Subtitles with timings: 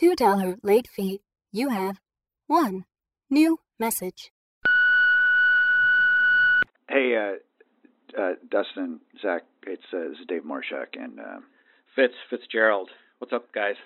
[0.00, 1.20] $2 late fee.
[1.52, 2.00] You have
[2.46, 2.84] one
[3.28, 4.30] new message.
[6.88, 11.40] Hey, uh, uh, Dustin, Zach, it's uh, this is Dave Marshak, and uh,
[11.94, 12.90] Fitz Fitzgerald.
[13.18, 13.76] What's up, guys?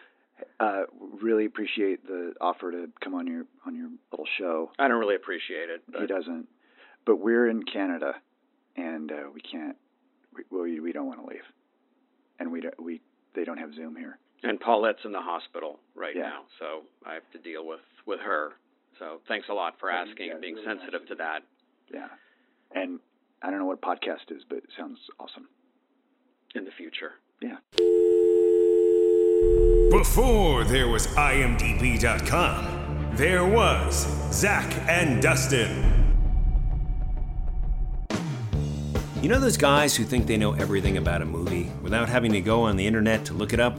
[0.61, 0.83] uh,
[1.23, 4.71] really appreciate the offer to come on your on your little show.
[4.79, 5.83] I don't really appreciate it.
[5.99, 6.49] He doesn't,
[7.07, 8.15] but we're in Canada,
[8.77, 9.77] and uh, we can't.
[10.35, 11.45] We, we we don't want to leave,
[12.39, 13.01] and we don't, we
[13.35, 14.19] they don't have Zoom here.
[14.45, 16.29] And Paulette's in the hospital right Yeah.
[16.29, 18.53] now, so I have to deal with with her.
[18.99, 21.43] So thanks a lot for asking yeah, and being really sensitive to that.
[21.93, 22.09] Yeah,
[22.73, 23.01] and
[23.43, 25.49] I don't know what podcast is, but it sounds awesome.
[26.55, 27.15] in the future.
[27.41, 27.57] Yeah.
[29.91, 35.91] Before there was IMDb.com, there was Zach and Dustin.
[39.21, 42.41] You know those guys who think they know everything about a movie without having to
[42.41, 43.79] go on the internet to look it up?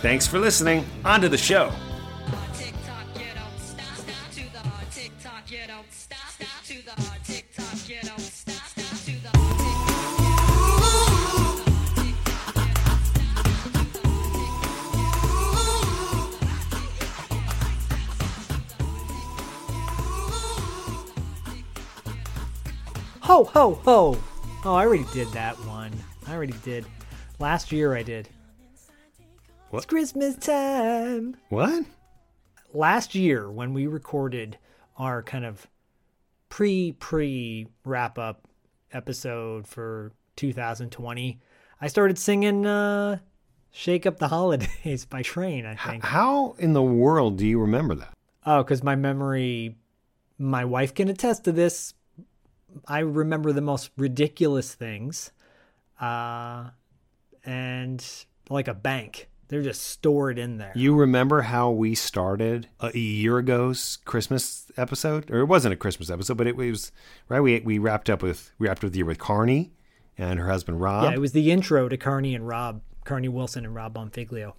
[0.00, 0.84] Thanks for listening.
[1.04, 1.72] On to the show.
[23.28, 24.18] Ho, ho, ho!
[24.64, 25.92] Oh, I already did that one.
[26.26, 26.86] I already did.
[27.38, 28.28] Last year I did.
[29.70, 29.78] What?
[29.78, 31.36] It's Christmas time.
[31.48, 31.84] What?
[32.74, 34.58] last year when we recorded
[34.98, 35.66] our kind of
[36.50, 38.46] pre pre wrap up
[38.92, 41.40] episode for 2020
[41.80, 43.18] i started singing uh
[43.70, 47.94] shake up the holidays by train i think How in the world do you remember
[47.94, 48.12] that?
[48.44, 49.74] oh because my memory
[50.38, 51.94] my wife can attest to this
[52.86, 55.32] i remember the most ridiculous things
[56.02, 56.68] uh
[57.46, 58.04] and
[58.50, 63.38] like a bank they're just stored in there You remember how we started a year
[63.38, 66.92] ago's Christmas episode, or it wasn't a Christmas episode, but it was
[67.28, 67.40] right.
[67.40, 69.70] We we wrapped up with we wrapped up the year with Carnie
[70.16, 73.64] and her husband Rob, yeah it was the intro to carnie and rob carnie wilson
[73.64, 74.54] and rob bonfiglio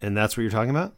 [0.00, 0.94] and that's what you're talking about.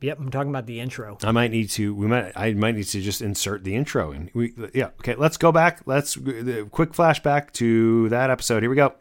[0.00, 1.18] Yep, I'm talking about the intro.
[1.22, 1.94] I might need to.
[1.94, 2.32] We might.
[2.34, 4.54] I might need to just insert the intro and we.
[4.72, 4.86] Yeah.
[5.00, 5.14] Okay.
[5.14, 5.82] Let's go back.
[5.84, 8.62] Let's the quick flashback to that episode.
[8.62, 8.94] Here we go.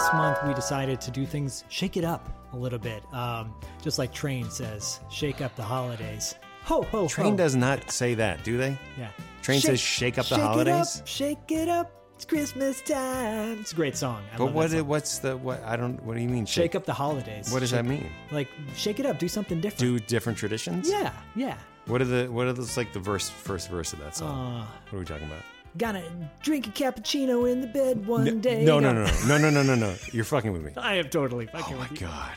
[0.00, 3.02] This, month we decided to do things, shake it up a little bit.
[3.12, 3.52] Um,
[3.82, 6.36] just like Train says, shake up the holidays.
[6.64, 7.36] Ho ho Train ho.
[7.36, 8.78] does not say that, do they?
[8.98, 9.10] Yeah.
[9.42, 10.96] Train says shake up the shake holidays?
[10.96, 11.92] It up, shake it up.
[12.14, 13.58] It's Christmas time.
[13.60, 14.22] It's a great song.
[14.32, 14.70] I But what?
[14.70, 14.86] song.
[14.86, 15.62] What's the what?
[15.64, 16.02] I don't.
[16.02, 16.46] What do you mean?
[16.46, 17.52] Shake up the holidays.
[17.52, 18.10] What does that mean?
[18.30, 19.18] Like shake it up.
[19.18, 19.80] Do something different.
[19.80, 20.90] Do different traditions?
[20.90, 21.58] Yeah, yeah.
[21.86, 24.60] What are the what are those like the verse first verse of that song?
[24.62, 25.42] Uh, what are we talking about?
[25.78, 26.02] Gonna
[26.42, 28.64] drink a cappuccino in the bed one No, day.
[28.64, 29.94] no, no, no, no, no, no, no, no.
[30.12, 30.72] You're fucking with me.
[30.76, 32.06] I am totally Oh fucking my with you.
[32.08, 32.30] god.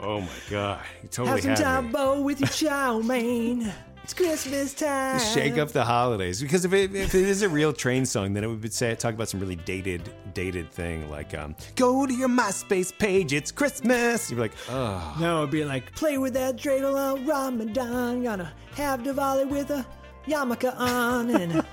[0.00, 0.80] Oh my god.
[1.02, 3.72] You totally Have some had with your chow mein.
[4.04, 5.20] It's Christmas time.
[5.34, 8.42] Shake up the holidays because if it, if it is a real train song, then
[8.42, 12.28] it would say talk about some really dated dated thing like um, go to your
[12.28, 14.30] MySpace page, it's Christmas.
[14.30, 18.22] You'd be like, oh, No, it'd be like, play with that dreidel on Ramadan.
[18.22, 19.84] Gonna have Diwali with a
[20.28, 21.30] yarmulke on.
[21.30, 21.64] And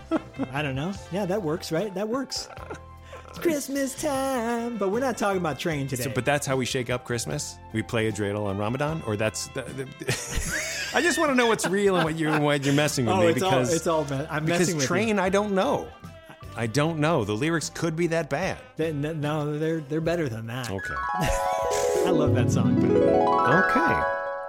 [0.51, 0.93] I don't know.
[1.11, 1.93] Yeah, that works, right?
[1.93, 2.47] That works.
[3.29, 4.77] It's Christmas time.
[4.77, 6.03] But we're not talking about train today.
[6.03, 7.57] So, but that's how we shake up Christmas.
[7.73, 9.47] We play a dreidel on Ramadan, or that's.
[9.49, 9.85] The, the,
[10.93, 13.19] I just want to know what's real and what you're what you're messing with oh,
[13.19, 15.23] me it's because all, it's all, me- I'm because messing with train you.
[15.23, 15.89] I don't know.
[16.55, 17.25] I don't know.
[17.25, 18.57] The lyrics could be that bad.
[18.77, 20.71] They- No, they're, they're better than that.
[20.71, 20.93] Okay.
[22.05, 22.77] I love that song.
[22.85, 24.03] Okay.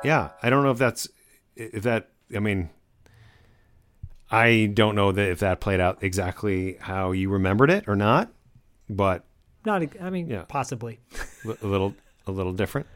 [0.04, 1.08] Yeah, I don't know if that's
[1.56, 2.10] if that.
[2.34, 2.70] I mean,
[4.30, 8.32] I don't know that if that played out exactly how you remembered it or not,
[8.88, 9.24] but
[9.64, 10.42] Not, I mean, Yeah.
[10.48, 10.98] possibly.
[11.44, 11.94] a little
[12.26, 12.86] a little different.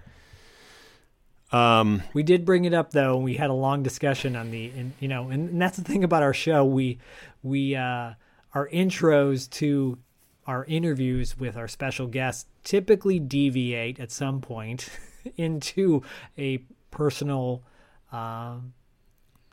[1.52, 2.02] Um.
[2.14, 3.16] We did bring it up though.
[3.16, 6.04] We had a long discussion on the, and you know, and, and that's the thing
[6.04, 6.64] about our show.
[6.64, 6.98] We,
[7.42, 8.12] we, uh,
[8.54, 9.98] our intros to
[10.46, 14.88] our interviews with our special guests typically deviate at some point
[15.36, 16.02] into
[16.38, 16.58] a
[16.90, 17.62] personal
[18.10, 18.72] um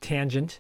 [0.01, 0.59] tangent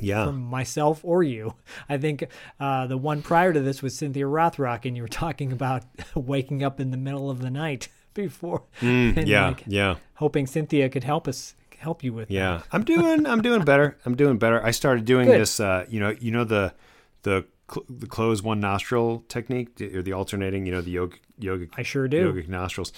[0.00, 0.26] Yeah.
[0.26, 1.54] from myself or you.
[1.88, 2.24] I think
[2.60, 5.84] uh, the one prior to this was Cynthia Rothrock, and you were talking about
[6.14, 8.62] waking up in the middle of the night before.
[8.80, 9.48] and, Mm, yeah.
[9.48, 9.96] like, yeah.
[10.14, 12.30] hoping Cynthia could help us help you with.
[12.30, 13.26] Yeah, I'm doing.
[13.26, 13.96] I'm doing better.
[14.06, 14.64] I'm doing better.
[14.64, 15.40] I started doing Good.
[15.40, 15.60] this.
[15.60, 16.72] Uh, you know, you know the
[17.22, 20.64] the cl- the close one nostril technique or the alternating.
[20.66, 21.66] You know, the yoga yoga.
[21.76, 22.32] I sure do.
[22.32, 22.92] Yogic nostrils,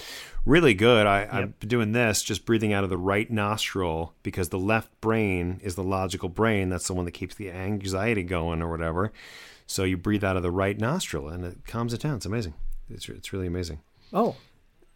[0.44, 1.06] really good.
[1.06, 5.00] I, I've been doing this, just breathing out of the right nostril because the left
[5.00, 6.68] brain is the logical brain.
[6.68, 9.12] That's the one that keeps the anxiety going or whatever.
[9.66, 12.16] So you breathe out of the right nostril and it calms it down.
[12.16, 12.54] It's amazing.
[12.88, 13.80] It's it's really amazing.
[14.12, 14.36] Oh,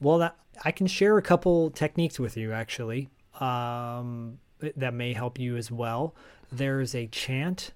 [0.00, 5.38] well, that, I can share a couple techniques with you actually um, that may help
[5.38, 6.14] you as well.
[6.50, 7.72] There's a chant.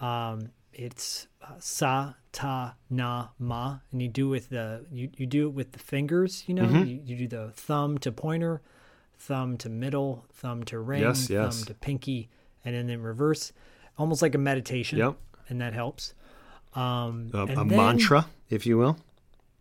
[0.00, 5.46] Um, it's uh, sa ta na ma, and you do with the you, you do
[5.48, 6.44] it with the fingers.
[6.46, 6.84] You know, Mm-hmm.
[6.88, 8.60] you, you do the thumb to pointer,
[9.18, 11.56] thumb to middle, thumb to ring, Yes, yes.
[11.58, 12.28] thumb to pinky,
[12.64, 13.52] and then in reverse,
[13.96, 14.98] almost like a meditation.
[14.98, 15.14] Yep.
[15.48, 16.12] and that helps.
[16.74, 18.98] Um, A, and a then- mantra, if you will.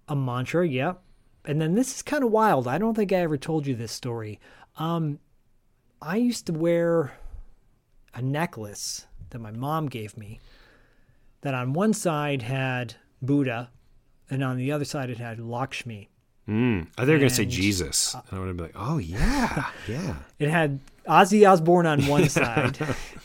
[0.10, 1.02] a mantra, yep.
[1.46, 2.68] And then this is kind of wild.
[2.68, 4.40] I don't think I ever told you this story.
[4.78, 5.20] Um,
[6.02, 7.14] I used to wear
[8.16, 10.40] a necklace that my mom gave me
[11.44, 13.70] that on one side had Buddha
[14.30, 16.10] and on the other side it had Lakshmi.
[16.50, 16.82] Mm.
[16.82, 18.14] I think they're going to say Jesus.
[18.30, 20.16] and I would be like, oh, yeah, yeah.
[20.40, 22.78] It had Ozzy Osbourne on one side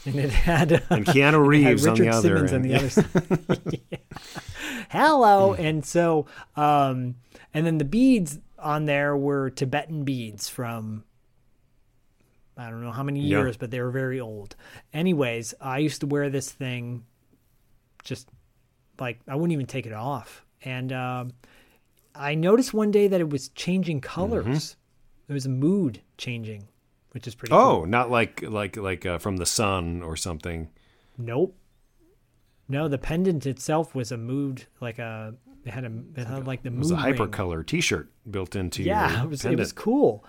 [0.07, 2.65] and it had uh, And Keanu Reeves on the other Simmons on end.
[2.65, 3.81] the other side.
[3.91, 3.99] Yeah.
[4.91, 5.55] Hello.
[5.55, 6.27] And so,
[6.57, 7.17] um,
[7.53, 11.05] and then the beads on there were Tibetan beads from
[12.57, 13.39] I don't know how many Yeah.
[13.39, 14.57] years, but they were very old.
[14.93, 17.05] Anyways, I used to wear this thing
[18.05, 18.29] just
[18.99, 20.45] like I wouldn't even take it off.
[20.65, 21.33] And um,
[22.15, 24.77] I noticed one day that it was changing colors.
[25.27, 26.69] There was a mood changing,
[27.13, 27.63] which is pretty Mm-hmm.
[27.69, 27.87] Oh, cool.
[27.87, 30.69] not like like like uh, from the sun or something.
[31.17, 31.55] Nope.
[32.69, 35.35] No, the pendant itself was a mood like a
[35.65, 39.17] it had a it had like the It was a hypercolor T-shirt built into Yeah,
[39.17, 40.25] your it was it was cool.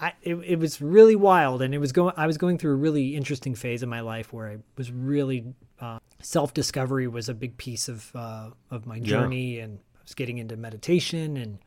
[0.00, 2.14] I it, it was really wild, and it was going.
[2.16, 5.54] I was going through a really interesting phase of my life where I was really
[5.80, 10.14] uh, self discovery was a big piece of uh, of my journey, and I was
[10.14, 11.58] getting into meditation and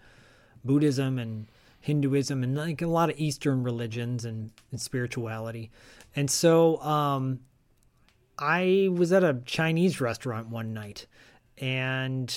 [0.63, 1.47] Buddhism and
[1.79, 5.69] Hinduism and like a lot of Eastern religions and, and spirituality,
[6.15, 7.41] and so um,
[8.39, 11.07] I was at a Chinese restaurant one night
[11.57, 12.35] and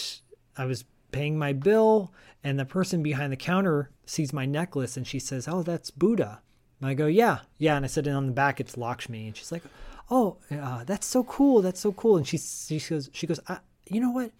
[0.56, 2.12] I was paying my bill
[2.44, 6.40] and the person behind the counter sees my necklace and she says, "Oh, that's Buddha."
[6.80, 9.36] And I go, "Yeah, yeah." And I said, "And on the back it's Lakshmi." And
[9.36, 9.64] she's like,
[10.10, 11.62] "Oh, uh, that's so cool.
[11.62, 14.32] That's so cool." And she she goes, she goes, I, "You know what?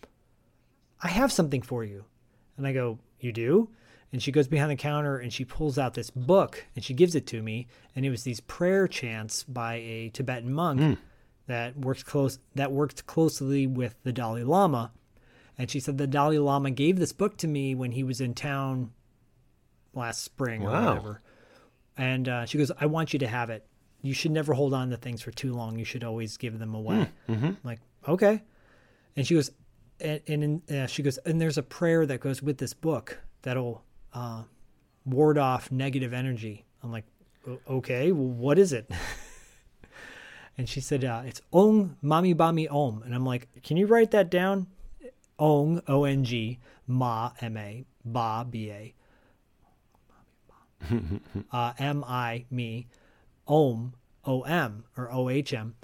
[1.02, 2.04] I have something for you."
[2.56, 3.70] And I go, "You do?"
[4.12, 7.14] And she goes behind the counter and she pulls out this book and she gives
[7.14, 7.66] it to me.
[7.94, 10.98] And it was these prayer chants by a Tibetan monk
[11.46, 14.92] that works close that worked closely with the Dalai Lama.
[15.58, 18.32] And she said the Dalai Lama gave this book to me when he was in
[18.32, 18.92] town
[19.92, 21.22] last spring or whatever.
[21.96, 23.66] And uh, she goes, "I want you to have it.
[24.02, 25.78] You should never hold on to things for too long.
[25.78, 28.42] You should always give them away." I'm like, okay.
[29.16, 29.50] And she goes,
[30.00, 33.18] and, and in, uh, she goes, and there's a prayer that goes with this book
[33.42, 34.44] that'll uh,
[35.04, 36.64] ward off negative energy.
[36.82, 37.04] I'm like,
[37.68, 38.90] okay, well, what is it?
[40.58, 43.02] and she said, uh, it's Ong Mami Bami Om.
[43.04, 44.66] And I'm like, can you write that down?
[45.38, 48.94] Ong, O N G, Ma, M A, Ba, B A,
[51.52, 52.88] uh, M I, me,
[53.48, 55.74] Om, O M, or O H M.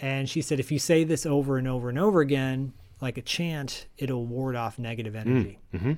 [0.00, 3.22] And she said, if you say this over and over and over again, like a
[3.22, 5.58] chant, it'll ward off negative energy.
[5.74, 5.92] mm-hmm.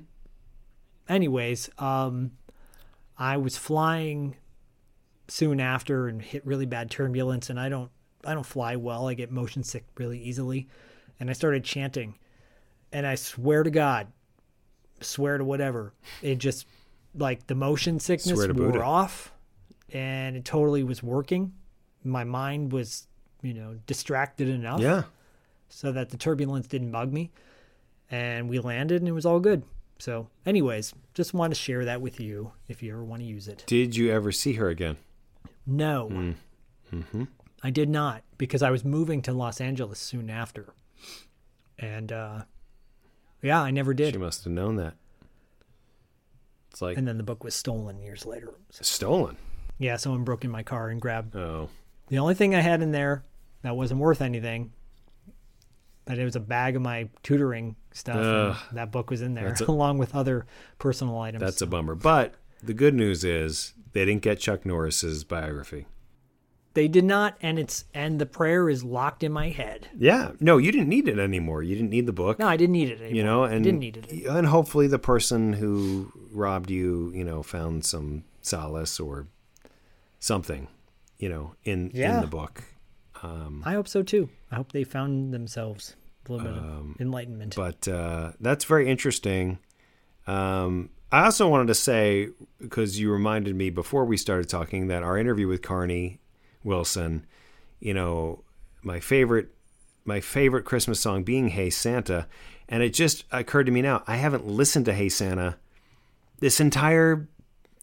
[1.09, 2.33] Anyways, um,
[3.19, 4.37] I was flying
[5.29, 7.91] soon after and hit really bad turbulence, and I don't,
[8.25, 9.09] I don't fly well.
[9.09, 10.69] I get motion sick really easily,
[11.19, 12.17] and I started chanting,
[12.93, 14.07] and I swear to God,
[15.01, 15.95] swear to whatever.
[16.23, 16.67] It just
[17.15, 18.83] like the motion sickness wore Buddha.
[18.83, 19.33] off,
[19.93, 21.53] and it totally was working.
[22.05, 23.07] My mind was,
[23.43, 25.05] you know, distracted enough Yeah.
[25.69, 27.31] so that the turbulence didn't bug me.
[28.11, 29.63] And we landed and it was all good.
[29.99, 33.47] So, anyways, just want to share that with you if you ever want to use
[33.49, 33.63] it.
[33.67, 34.97] Did you ever see her again?
[35.67, 36.35] No,
[36.93, 37.25] Mm-hmm.
[37.63, 40.73] I did not because I was moving to Los Angeles soon after.
[41.79, 42.43] And uh,
[43.43, 44.15] yeah, I never did.
[44.15, 44.95] She must have known that.
[46.71, 48.55] It's like And then the book was stolen years later.
[48.71, 49.37] So, stolen.
[49.81, 51.69] Yeah, someone broke in my car and grabbed Oh.
[52.09, 53.25] the only thing I had in there
[53.63, 54.71] that wasn't worth anything.
[56.05, 58.17] But it was a bag of my tutoring stuff.
[58.17, 58.57] and Ugh.
[58.73, 60.47] that book was in there a- along with other
[60.79, 61.41] personal items.
[61.43, 61.95] That's a bummer.
[61.95, 65.87] But the good news is they didn't get Chuck Norris's biography.
[66.75, 69.89] They did not, and it's and the prayer is locked in my head.
[69.99, 70.33] Yeah.
[70.39, 71.65] No, you didn't need it anymore.
[71.65, 72.39] You didn't need the book.
[72.39, 73.15] No, I didn't need it anymore.
[73.17, 74.27] you know, and I didn't need it.
[74.27, 79.27] and hopefully the person who robbed you, you know, found some solace or
[80.21, 80.69] something,
[81.19, 82.63] you know, in in the book.
[83.23, 84.31] Um, I hope so too.
[84.53, 85.97] I hope they found themselves
[86.29, 87.57] a little bit Um, of enlightenment.
[87.57, 89.59] but uh, that's very interesting.
[90.27, 92.29] Um, I also wanted to say
[92.61, 96.19] because you reminded me before we started talking that our interview with Carnie
[96.63, 97.27] Wilson,
[97.81, 98.45] you know,
[98.83, 99.49] my favorite,
[100.05, 102.27] my favorite Christmas song being "Hey Santa,"
[102.69, 105.57] and it just occurred to me now I haven't listened to "Hey Santa"
[106.39, 107.29] this entire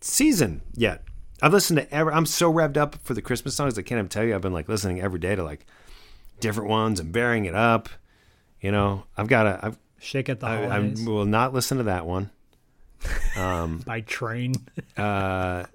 [0.02, 1.04] season yet.
[1.42, 2.14] I've listened to every.
[2.14, 3.78] I'm so revved up for the Christmas songs.
[3.78, 4.36] I can't even tell you.
[4.36, 5.66] I've been like listening every day to like
[6.40, 7.90] different ones and bearing it up.
[8.62, 9.60] You know, I've got to.
[9.66, 12.30] I've Shake at the I, I will not listen to that one.
[13.86, 14.54] by train.
[14.98, 15.66] Uh,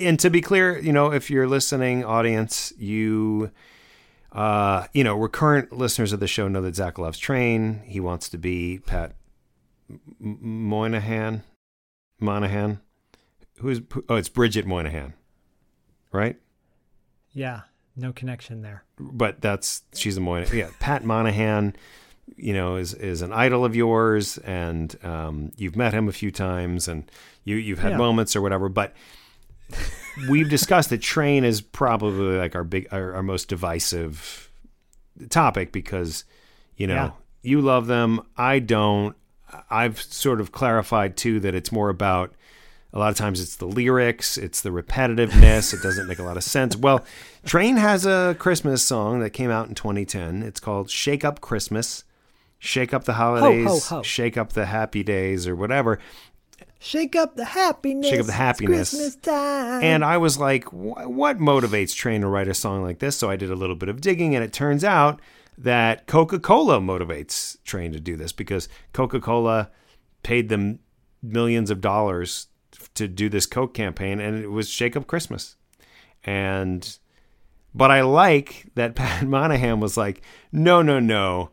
[0.00, 3.50] and to be clear, you know, if you're listening, audience, you,
[4.32, 7.82] uh, you know, recurrent listeners of the show know that Zach loves train.
[7.84, 9.12] He wants to be Pat
[10.18, 11.42] Moynihan,
[12.20, 12.80] Monahan.
[13.60, 15.12] Who's oh, it's Bridget Moynahan,
[16.12, 16.36] right?
[17.32, 17.62] yeah,
[17.96, 18.84] no connection there.
[18.98, 20.56] but that's she's a Moynihan.
[20.56, 21.74] Yeah, Pat Monahan,
[22.36, 26.30] you know, is is an idol of yours, and um, you've met him a few
[26.30, 27.10] times, and
[27.44, 27.96] you you've had Yeah.
[27.98, 28.68] moments or whatever.
[28.68, 28.94] But
[30.28, 34.50] we've discussed that Train is probably like our big, our, our most divisive
[35.30, 36.24] topic because
[36.76, 37.10] you know Yeah.
[37.42, 39.16] you love them, I don't.
[39.70, 42.34] I've sort of clarified too that it's more about
[42.92, 46.36] a lot of times it's the lyrics, it's the repetitiveness, it doesn't make a lot
[46.36, 46.76] of sense.
[46.86, 47.04] Well,
[47.44, 50.42] Train has a Christmas song that came out in 2010.
[50.42, 52.04] It's called Shake Up Christmas.
[52.58, 54.02] Shake up the holidays, ho.
[54.02, 55.98] shake up the happy days or whatever.
[56.78, 58.08] Shake up the happiness.
[58.08, 58.90] Shake up the it's happiness.
[58.90, 59.82] Christmas time.
[59.82, 63.16] And I was like, what motivates Train to write a song like this?
[63.16, 65.20] So I did a little bit of digging, and it turns out
[65.58, 69.70] that Coca Cola motivates Train to do this because Coca Cola
[70.22, 70.78] paid them
[71.22, 72.48] millions of dollars
[72.94, 75.56] to do this Coke campaign, and it was Shake Up Christmas.
[76.24, 76.98] And,
[77.74, 81.50] but I like that Pat Monahan was like, no, no, no.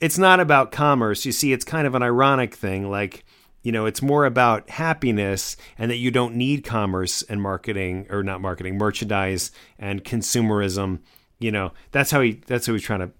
[0.00, 1.26] It's not about commerce.
[1.26, 2.90] You see, it's kind of an ironic thing.
[2.90, 3.24] Like,
[3.62, 8.22] you know, it's more about happiness and that you don't need commerce and marketing or
[8.22, 11.00] not marketing, merchandise and consumerism.
[11.38, 13.10] You know, that's how he, that's how he's trying to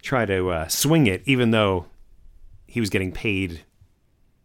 [0.00, 1.86] try to uh, swing it, even though
[2.66, 3.64] he was getting paid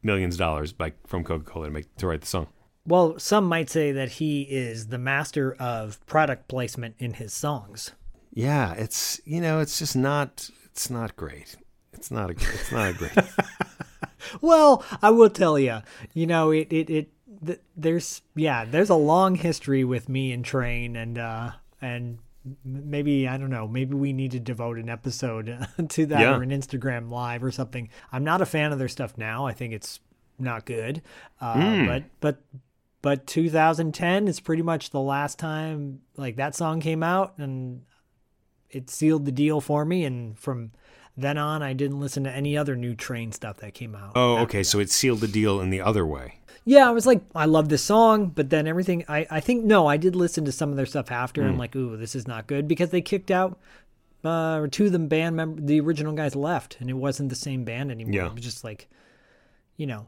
[0.03, 2.47] millions of dollars by from Coca Cola to make to write the song.
[2.85, 7.91] well, some might say that he is the master of product placement in his songs.
[8.33, 11.55] Yeah, it's you know, it's just not it's not great.
[11.93, 13.17] It's not a it's not a great.
[14.41, 15.79] Well, I will tell you,
[16.13, 17.09] you know, it it it
[17.45, 22.19] th- there's yeah, there's a long history with me and Train, and uh, and
[22.65, 25.45] maybe I don't know, maybe we need to devote an episode
[25.89, 26.35] to that Yeah.
[26.37, 27.89] or an Instagram live or something.
[28.11, 29.45] I'm not a fan of their stuff now.
[29.45, 29.99] I think it's
[30.39, 31.01] not good,
[31.39, 31.85] uh, Hmm.
[31.87, 32.41] but but
[33.01, 37.81] but 2010 is pretty much the last time like that song came out, and
[38.69, 40.03] it sealed the deal for me.
[40.05, 40.71] And from
[41.15, 44.13] then on, I didn't listen to any other new Train stuff that came out.
[44.15, 46.39] Oh, okay, so it sealed the deal in the other way.
[46.65, 49.87] Yeah, I was like, I love this song, but then everything, I, I think, no,
[49.87, 51.41] I did listen to some of their stuff after.
[51.41, 51.47] Hmm.
[51.47, 53.59] And I'm like, ooh, this is not good because they kicked out,
[54.23, 57.35] uh, or two of the band member, the original guys left, and it wasn't the
[57.35, 58.13] same band anymore.
[58.13, 58.27] Yeah.
[58.27, 58.87] It was just like,
[59.75, 60.07] you know,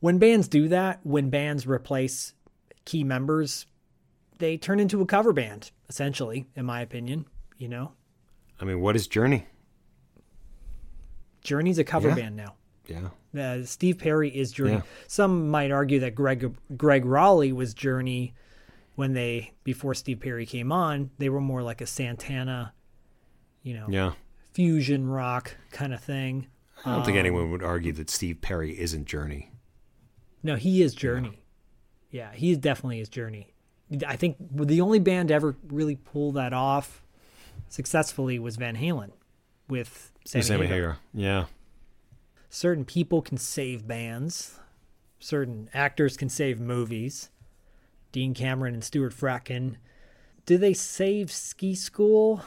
[0.00, 2.34] when bands do that, when bands replace
[2.84, 3.66] key members,
[4.38, 7.24] they turn into a cover band, essentially, in my opinion.
[7.56, 7.92] You know,
[8.60, 9.46] I mean, what is Journey?
[11.42, 12.14] Journey's a cover Yeah.
[12.16, 12.54] band now.
[12.86, 13.08] Yeah.
[13.36, 14.72] Uh, Steve Perry is Journey.
[14.74, 14.82] Yeah.
[15.08, 18.34] Some might argue that Greg Gregg Rolie was Journey
[18.94, 21.10] when they before Steve Perry came on.
[21.18, 22.72] They were more like a Santana,
[23.62, 24.12] you know, Yeah.
[24.52, 26.46] fusion rock kind of thing.
[26.84, 29.50] I don't think anyone would argue that Steve Perry isn't Journey.
[30.42, 31.40] No, he is Journey.
[32.10, 33.52] Yeah, he definitely his Journey.
[34.06, 37.02] I think the only band to ever really pull that off
[37.68, 39.10] successfully was Van Halen
[39.68, 40.66] with Sammy, Sammy.
[40.66, 40.98] Hagar.
[41.14, 41.46] Yeah.
[42.56, 44.58] Certain people can save bands.
[45.18, 47.28] Certain actors can save movies.
[48.12, 49.76] Dean Cameron and Stuart Fratkin.
[50.46, 52.40] Do they save Ski School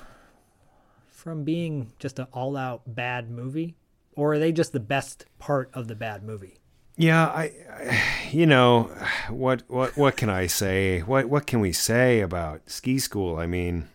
[1.06, 3.76] from being just an all-out bad movie,
[4.14, 6.58] or are they just the best part of the bad movie?
[6.98, 8.92] Yeah, I, I you know,
[9.30, 11.02] what what what can I say?
[11.02, 13.38] What what can we say about Ski School?
[13.38, 13.88] I mean,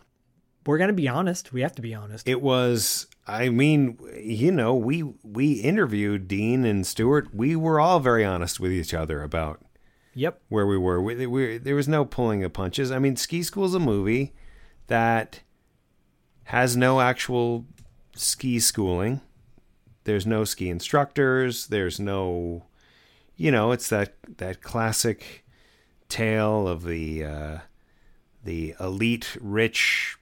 [0.64, 1.52] We're gonna be honest.
[1.52, 2.28] We have to be honest.
[2.28, 7.34] it was I mean, you know, we we interviewed Dean and Stewart.
[7.34, 9.64] We were all very honest with each other about
[10.14, 10.40] yep.
[10.48, 11.00] where we were.
[11.00, 12.90] We, we, there was no pulling of punches.
[12.90, 14.34] I mean, Ski School is a movie
[14.88, 15.40] that
[16.44, 17.66] has no actual
[18.14, 19.20] ski schooling.
[20.04, 21.68] There's no ski instructors.
[21.68, 22.64] There's no,
[23.36, 25.44] you know, it's that that classic
[26.08, 27.58] tale of the uh,
[28.44, 30.18] the elite rich.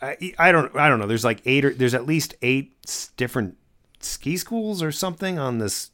[0.00, 1.06] I, I don't I don't know.
[1.06, 2.74] There's like eight or there's at least eight
[3.16, 3.56] different
[4.00, 5.90] ski schools or something on this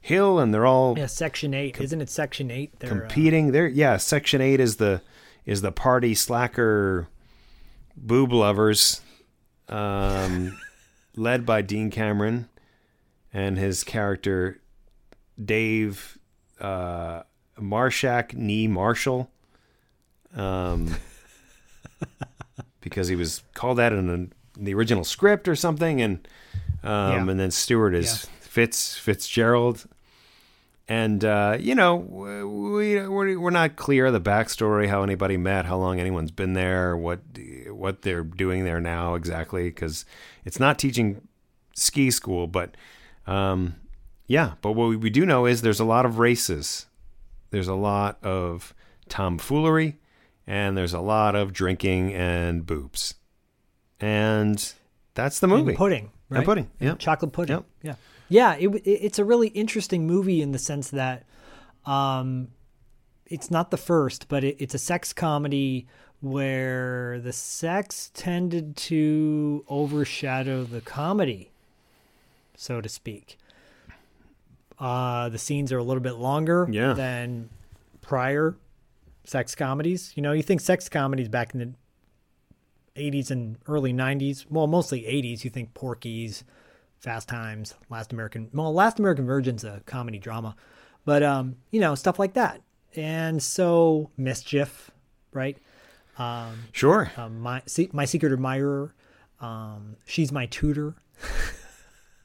[0.00, 1.80] hill, and they're all Yeah, Section Eight.
[1.80, 2.78] Isn't it Section Eight?
[2.80, 5.02] They're, uh, competing there yeah section 8 is the
[5.44, 7.08] is the party slacker
[7.96, 9.00] boob lovers
[9.68, 10.58] um
[11.16, 12.48] led by dean cameron
[13.32, 14.60] and his character
[15.42, 16.18] dave
[16.60, 17.22] uh
[17.58, 19.30] marshak knee marshall
[20.34, 20.94] um
[22.80, 26.26] because he was called that in, an- in the original script or something and
[26.82, 27.30] um Yeah.
[27.30, 29.86] and then stewart is fitz fitzgerald
[30.88, 35.76] and uh, you know, we we're, we're not clear the backstory, how anybody met, how
[35.76, 37.20] long anyone's been there, what
[37.68, 40.04] what they're doing there now exactly, because
[40.44, 41.20] it's not teaching
[41.76, 42.48] ski school.
[42.48, 42.76] But
[43.28, 43.76] um,
[44.26, 46.86] yeah, but what we do know is there's a lot of races,
[47.50, 48.74] there's a lot of
[49.08, 49.96] tomfoolery,
[50.46, 53.14] and there's a lot of drinking and boobs,
[54.00, 54.72] and
[55.14, 55.70] that's the movie.
[55.70, 56.46] and pudding, And right?
[56.46, 56.94] pudding, And yeah.
[56.96, 57.56] chocolate pudding.
[57.56, 57.64] Yep.
[57.82, 57.94] Yeah,
[58.28, 58.54] yeah.
[58.56, 61.24] It, it, it's a really interesting movie in the sense that,
[61.86, 62.48] um,
[63.26, 65.86] it's not the first, but it, it's a sex comedy
[66.20, 71.50] where the sex tended to overshadow the comedy,
[72.56, 73.38] so to speak.
[74.78, 76.94] Uh, the scenes are a little bit longer Yeah.
[76.94, 77.50] than
[78.00, 78.56] prior
[79.30, 80.12] sex comedies.
[80.16, 81.60] You know, you think sex comedies back in
[82.96, 84.44] the 80s and early 90s.
[84.50, 85.44] Well, mostly 80s.
[85.44, 86.42] You think Porky's,
[86.98, 88.50] Fast Times, Last American.
[88.52, 90.56] Well, Last American Virgin's a comedy drama,
[91.04, 92.60] but um, you know, stuff like that.
[92.96, 94.90] And so Mischief,
[95.32, 95.56] right?
[96.18, 97.10] Um, Sure.
[97.16, 97.62] um my
[97.92, 98.94] my secret admirer.
[99.40, 100.96] Um, she's my tutor.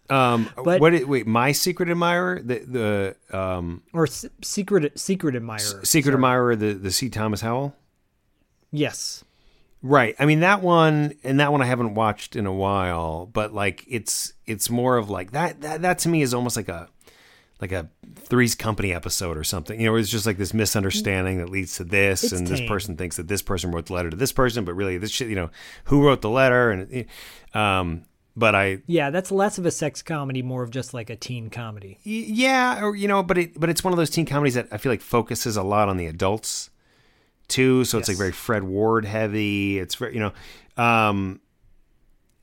[0.09, 0.93] Um, But- what?
[0.93, 2.59] It, wait, my secret admirer, the
[3.29, 5.59] the um, or S- secret secret admirer.
[5.59, 6.13] secret Sorry.
[6.13, 7.09] admirer, the the C.
[7.09, 7.75] Thomas Howell.
[8.71, 9.23] Yes.
[9.81, 10.15] Right.
[10.19, 13.27] I mean that one, and that one I haven't watched in a while.
[13.27, 15.61] But like, it's it's more of like that.
[15.61, 16.87] That, that to me is almost like a
[17.61, 19.79] like a Three's Company episode or something.
[19.79, 22.97] You know, it's just like this misunderstanding that leads to this, It's and this person
[22.97, 25.29] thinks that this person wrote the letter to this person, but really this shit.
[25.29, 25.49] You know,
[25.85, 26.71] who wrote the letter?
[26.71, 27.05] And
[27.53, 28.03] um,
[28.35, 31.49] but I Yeah, that's less of a sex comedy, more of just like a teen
[31.49, 31.99] comedy.
[32.03, 34.77] Yeah, or you know, but it but it's one of those teen comedies that I
[34.77, 36.69] feel like focuses a lot on the adults
[37.47, 37.85] too.
[37.85, 39.79] So it's like very Fred Ward heavy.
[39.79, 41.39] It's very you know, um,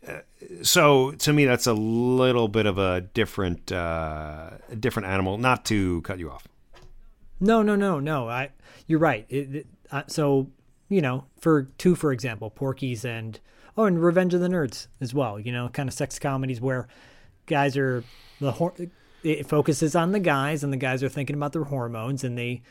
[0.07, 0.19] uh,
[0.63, 5.39] so to me that's a little bit of a different uh, a different animal.
[5.39, 6.47] Not to cut you off.
[7.43, 8.29] No, no, no, no.
[8.29, 8.51] I,
[8.87, 9.27] you're right.
[9.29, 10.49] It, it, uh, so,
[10.89, 13.41] you know, for two, for example, Porky's and
[13.77, 15.39] oh, and Revenge of the Nerds as well.
[15.39, 16.89] You know, kind of sex comedies where
[17.47, 18.05] guys are
[18.41, 18.91] the
[19.23, 22.63] it focuses on the guys, and the guys are thinking about their hormones, and they,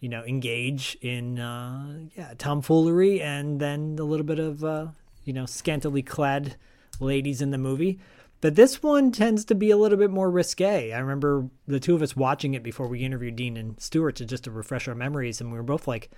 [0.00, 4.86] you know, engage in uh, yeah tomfoolery, and then a little bit of uh,
[5.24, 6.56] you know scantily clad
[7.00, 7.98] ladies in the movie.
[8.40, 10.92] But this one tends to be a little bit more risque.
[10.92, 14.24] I remember the two of us watching it before we interviewed Dean and Stewart to
[14.24, 16.10] just to refresh our memories, and we were both like,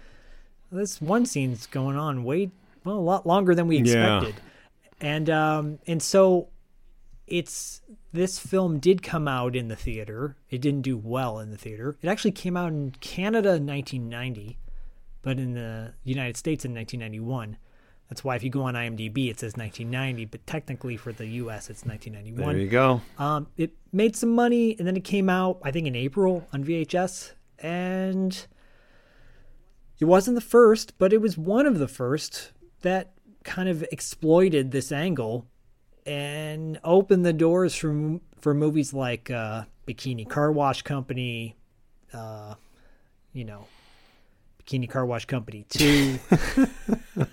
[0.71, 2.51] "This one scene's going on way
[2.85, 3.81] well a lot longer than we Yeah.
[4.19, 4.43] expected,"
[5.01, 6.49] and um, and so
[7.27, 7.81] it's
[8.13, 10.37] this film did come out in the theater.
[10.51, 11.97] It didn't do well in the theater.
[12.03, 14.59] It actually came out in Canada in 1990,
[15.23, 17.57] but in the United States in 1991.
[18.09, 21.71] That's why if you go on IMDb, it says 1990, but technically for the U.S.,
[21.71, 22.55] it's 1991.
[22.55, 23.01] There you go.
[23.19, 26.65] Um, it made some money, and then it came out, I think, in April on
[26.65, 28.47] VHS, and
[30.01, 32.51] it wasn't the first, but it was one of the first
[32.83, 33.13] that
[33.45, 35.47] kind of exploited this angle
[36.07, 41.57] and opened the doors for for movies like uh, Bikini Car Wash Company,
[42.13, 42.55] uh,
[43.33, 43.67] you know,
[44.63, 46.19] Bikini Car Wash Company Two,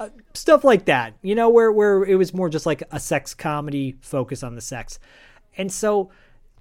[0.00, 1.14] uh, stuff like that.
[1.22, 4.60] You know, where where it was more just like a sex comedy focus on the
[4.60, 4.98] sex,
[5.56, 6.10] and so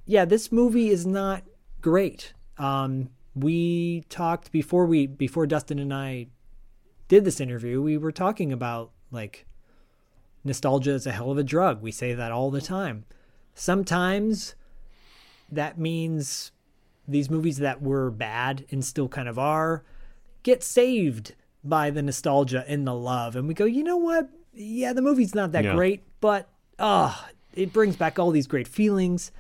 [0.06, 1.44] yeah, this movie is not
[1.82, 2.34] great.
[2.58, 6.28] Um, we talked before we before Dustin and I
[7.08, 7.82] did this interview.
[7.82, 9.46] We were talking about like
[10.44, 11.82] nostalgia is a hell of a drug.
[11.82, 13.06] We say that all the time.
[13.54, 14.56] Sometimes
[15.52, 16.52] that means
[17.08, 19.84] these movies that were bad and still kind of are
[20.44, 23.36] get saved by the nostalgia and the love.
[23.36, 24.30] And we go, you know what?
[24.54, 25.76] Yeah, the movie's not that Yeah.
[25.76, 29.32] great, but ah, it brings back all these great feelings.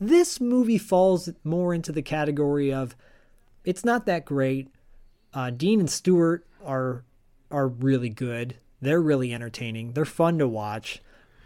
[0.00, 2.96] This movie falls more into the category of
[3.64, 4.68] it's not that great.
[5.34, 7.04] Uh, Dean and Stewart are
[7.50, 8.56] are really good.
[8.80, 9.92] They're really entertaining.
[9.92, 11.00] They're fun to watch.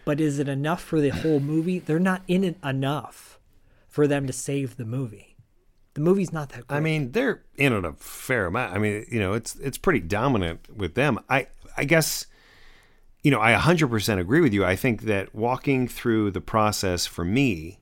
[0.05, 1.81] But is it enough for the whole movie?
[1.81, 3.41] They're not in it enough
[3.89, 5.37] for them to save the movie.
[5.95, 6.77] The movie's not that great.
[6.77, 8.75] I mean, they're in it a fair amount.
[8.75, 11.19] I mean, you know, it's it's pretty dominant with them.
[11.29, 12.27] I I guess,
[13.23, 14.65] you know, I 100% agree with you.
[14.65, 17.81] I think that walking through the process for me,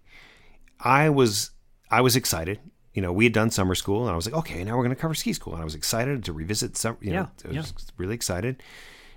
[0.80, 1.50] I was
[1.90, 2.60] I was excited.
[2.94, 4.94] You know, we had done summer school, and I was like, okay, now we're going
[4.94, 6.96] to cover ski school, and I was excited to revisit some.
[7.00, 8.62] You know, Yeah, I was really excited.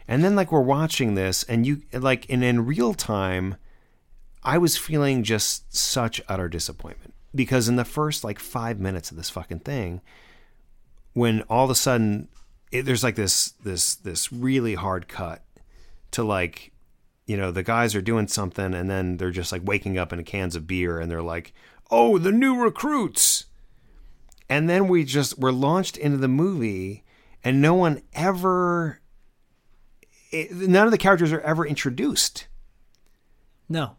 [0.07, 3.55] And then like we're watching this, and you like, and in real time,
[4.43, 9.17] I was feeling just such utter disappointment because in the first like five minutes of
[9.17, 10.01] this fucking thing,
[11.13, 12.29] when all of a sudden
[12.71, 15.43] it, there's like this this this really hard cut
[16.11, 16.71] to like
[17.25, 20.23] you know the guys are doing something and then they're just like waking up in
[20.23, 21.53] cans of beer and they're like
[21.91, 23.45] oh the new recruits
[24.49, 27.03] and then we just we're launched into the movie
[27.43, 29.01] and no one ever
[30.31, 32.47] it, none of the characters are ever introduced
[33.69, 33.97] no.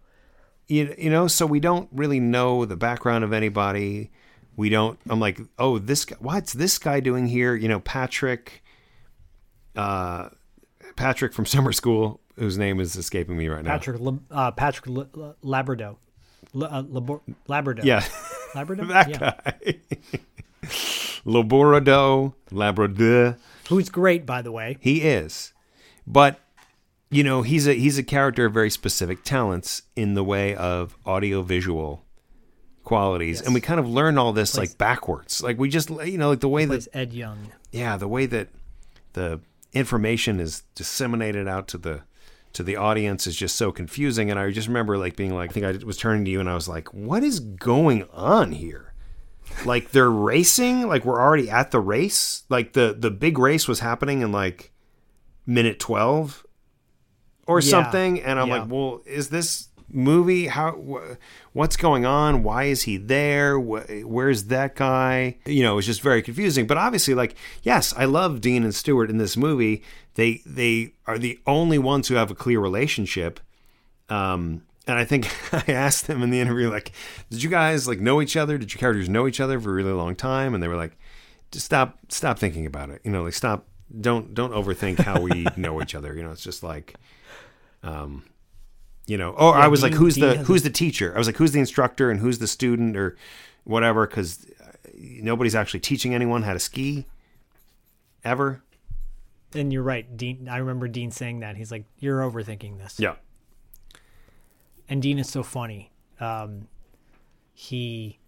[0.67, 4.11] you, you know so we don't really know the background of anybody
[4.57, 8.63] we don't i'm like oh this guy what's this guy doing here you know patrick
[9.77, 10.29] uh
[10.97, 15.33] patrick from summer school whose name is escaping me right now Patrick uh, Patrick La-
[15.43, 15.97] Labrador.
[16.53, 17.85] La- uh, Labor- Labrador.
[17.85, 18.05] yeah
[18.55, 18.87] Labrador.
[18.87, 19.35] that yeah.
[19.45, 19.79] guy
[21.25, 23.37] laborado labrador
[23.69, 24.79] Who's great, by the way.
[24.81, 25.53] He is.
[26.07, 26.41] But
[27.11, 30.97] you know, he's a he's a character of very specific talents in the way of
[31.05, 32.05] audio visual
[32.83, 33.43] qualities.
[33.43, 35.43] And we kind of learn all this Plays- like backwards.
[35.43, 37.53] Like we just you know, like the way that Ed Young.
[37.71, 38.49] yeah, the way that
[39.13, 39.41] the
[39.75, 42.03] information is disseminated out to the
[42.59, 45.53] to the audience is just so confusing and I just remember like being like I
[45.53, 48.93] think I was turning to you and I was like, "What is going on here?"
[49.65, 52.43] Like they're racing, like we're already at the race.
[52.49, 54.73] Like the the big race was happening in like
[55.47, 56.45] minute 12
[57.47, 57.71] or Yeah.
[57.71, 58.61] something and I'm Yeah.
[58.63, 61.17] like, "Well, is this movie how wh-
[61.57, 62.43] what's going on?
[62.43, 63.59] Why is he there?
[63.59, 66.67] Wh- where's that guy?" You know, it was just very confusing.
[66.67, 69.83] But obviously like, yes, I love Dean and Stewart in this movie.
[70.15, 73.41] They they are the only ones who have a clear relationship.
[74.09, 75.29] Um and I think
[75.69, 76.93] I asked them in the interview, like,
[77.31, 78.57] did you guys like know each other?
[78.59, 80.55] Did your characters know each other for a really long time?
[80.55, 80.97] And they were like,
[81.53, 83.01] just stop, stop thinking about it.
[83.05, 83.67] You know, like stop,
[84.01, 86.15] don't, don't overthink how we know each other.
[86.15, 86.95] You know, it's just like,
[87.83, 88.25] um,
[89.09, 89.31] you know.
[89.31, 91.13] Or Yeah, I was like, who's the who's the teacher?
[91.15, 93.17] I was like, who's the instructor and who's the student or
[93.65, 94.07] whatever?
[94.07, 94.47] Because
[94.97, 97.07] nobody's actually teaching anyone how to ski
[98.25, 98.63] ever.
[99.55, 100.49] And you're right, Dean.
[100.49, 101.57] I remember Dean saying that.
[101.57, 103.15] He's like, "You're overthinking this." Yeah.
[104.89, 105.91] and Dean is so funny.
[106.21, 106.69] Um,
[107.55, 108.19] he,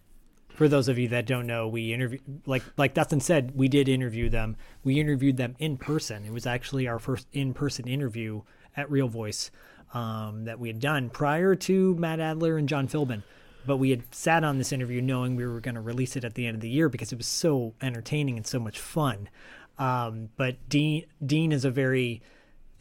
[0.49, 3.87] for those of you that don't know, we interview like like Dustin said, we did
[3.87, 4.57] interview them.
[4.83, 6.25] We interviewed them in person.
[6.25, 8.41] It was actually our first in person interview
[8.75, 9.51] at Real Voice
[9.93, 13.23] um, that we had done prior to Matt Adler and John Philbin.
[13.65, 16.33] But we had sat on this interview knowing we were going to release it at
[16.33, 19.29] the end of the year because it was so entertaining and so much fun.
[19.77, 22.21] Um, but Dean Dean is a very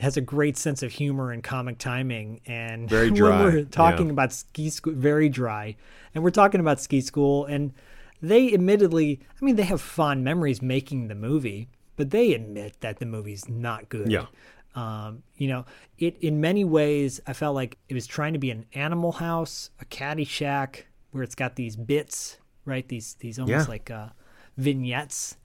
[0.00, 4.06] has a great sense of humor and comic timing and Very dry, when we're talking
[4.06, 4.12] yeah.
[4.12, 5.76] about ski school very dry
[6.14, 7.72] and we're talking about ski school and
[8.22, 12.98] they admittedly i mean they have fond memories making the movie but they admit that
[12.98, 14.26] the movie's not good Yeah.
[14.74, 15.64] Um, you know
[15.98, 19.70] it in many ways i felt like it was trying to be an animal house
[19.80, 23.70] a Caddyshack where it's got these bits right these these almost Yeah.
[23.70, 24.10] like uh,
[24.56, 25.36] vignettes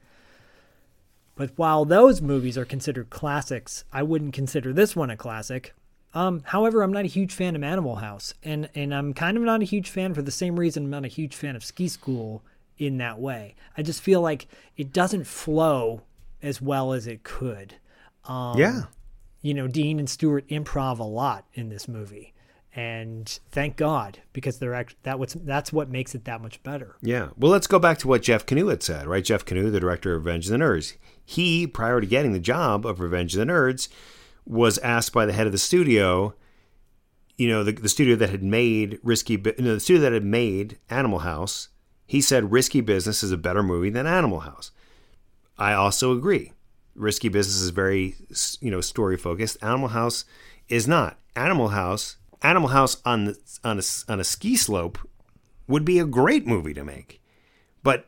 [1.35, 5.73] but while those movies are considered classics, I wouldn't consider this one a classic.
[6.13, 9.43] Um, however, I'm not a huge fan of Animal House, and and I'm kind of
[9.43, 11.89] not a huge fan for the same reason I'm not a huge fan of Ski
[11.89, 12.41] School
[12.77, 13.55] in that way.
[13.77, 16.03] I just feel like it doesn't flow
[16.41, 17.75] as well as it could.
[18.23, 18.83] Um, Yeah.
[19.45, 22.33] You know, Dean and Stewart improv a lot in this movie.
[22.73, 26.95] And thank God, because they're act- that what's that's what makes it that much better.
[27.03, 27.29] Yeah.
[27.37, 29.23] Well, let's go back to what Jeff Kanew had said, right?
[29.23, 30.97] Jeff Kanew, the director of Revenge of the Nerds.
[31.23, 33.87] He, prior to getting the job of Revenge of the Nerds,
[34.47, 36.33] was asked by the head of the studio,
[37.37, 40.25] you know, the, the studio that had made Risky, Bu- no, the studio that had
[40.25, 41.69] made Animal House.
[42.07, 44.71] He said Risky Business is a better movie than Animal House.
[45.55, 46.51] I also agree.
[46.95, 48.15] Risky Business is very,
[48.61, 49.57] you know, story focused.
[49.61, 50.25] Animal House
[50.69, 51.19] is not.
[51.35, 54.97] Animal House, Animal House on the on a on a ski slope
[55.67, 57.21] would be a great movie to make.
[57.83, 58.07] But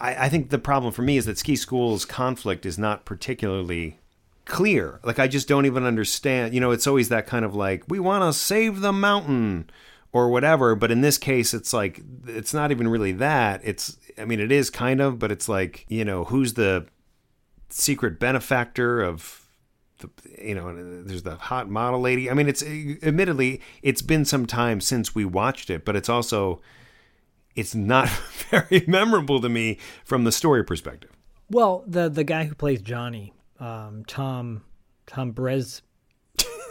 [0.00, 3.98] I, I think the problem for me is that Ski School's conflict is not particularly
[4.44, 5.00] clear.
[5.04, 6.54] Like I just don't even understand.
[6.54, 9.70] You know, it's always that kind of like we want to save the mountain
[10.12, 10.74] or whatever.
[10.74, 13.60] But in this case, it's like it's not even really that.
[13.64, 16.86] It's I mean, it is kind of, but it's like you know, who's the
[17.74, 19.46] secret benefactor of
[19.98, 20.08] the,
[20.40, 22.30] you know, there's the hot model lady.
[22.30, 26.60] I mean, it's admittedly it's been some time since we watched it, but it's also
[27.56, 28.08] it's not
[28.50, 31.10] very memorable to me from the story perspective.
[31.50, 34.62] Well, the the guy who plays Johnny, um, Tom
[35.06, 35.82] Tom Brez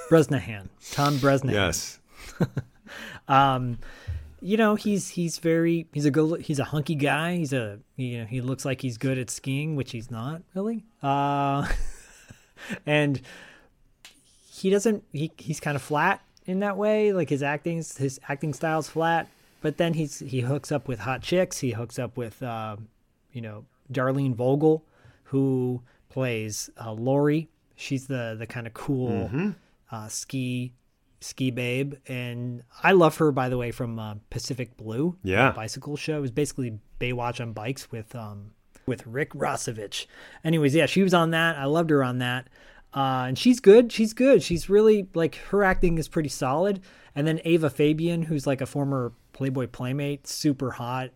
[0.09, 1.55] Bresnahan, Tom Bresnahan.
[1.55, 1.99] Yes.
[3.27, 3.77] um,
[4.43, 7.37] you know he's he's very he's a good he's a hunky guy.
[7.37, 10.83] He's a you know he looks like he's good at skiing, which he's not really.
[11.01, 11.67] Uh,
[12.85, 13.21] and
[14.51, 17.13] he doesn't he he's kind of flat in that way.
[17.13, 19.27] Like his acting his acting style's flat.
[19.61, 21.59] But then he's he hooks up with hot chicks.
[21.59, 22.75] He hooks up with uh,
[23.31, 24.83] you know Darlene Vogel,
[25.25, 27.47] who plays uh, Lori.
[27.75, 29.49] She's the the kind of cool Mm-hmm.
[29.91, 30.73] uh, ski
[31.23, 35.49] ski babe, and I love her by the way from uh, Pacific Blue, Yeah.
[35.49, 36.17] the bicycle show.
[36.17, 38.51] It was basically Baywatch on bikes with um
[38.85, 40.05] with Rick Rossovich.
[40.43, 41.55] Anyways, yeah, she was on that.
[41.57, 42.49] I loved her on that.
[42.93, 43.91] Uh, and she's good.
[43.91, 44.43] She's good.
[44.43, 46.81] She's really like her acting is pretty solid.
[47.15, 51.09] And then Ava Fabian, who's like a former Playboy playmate, super hot.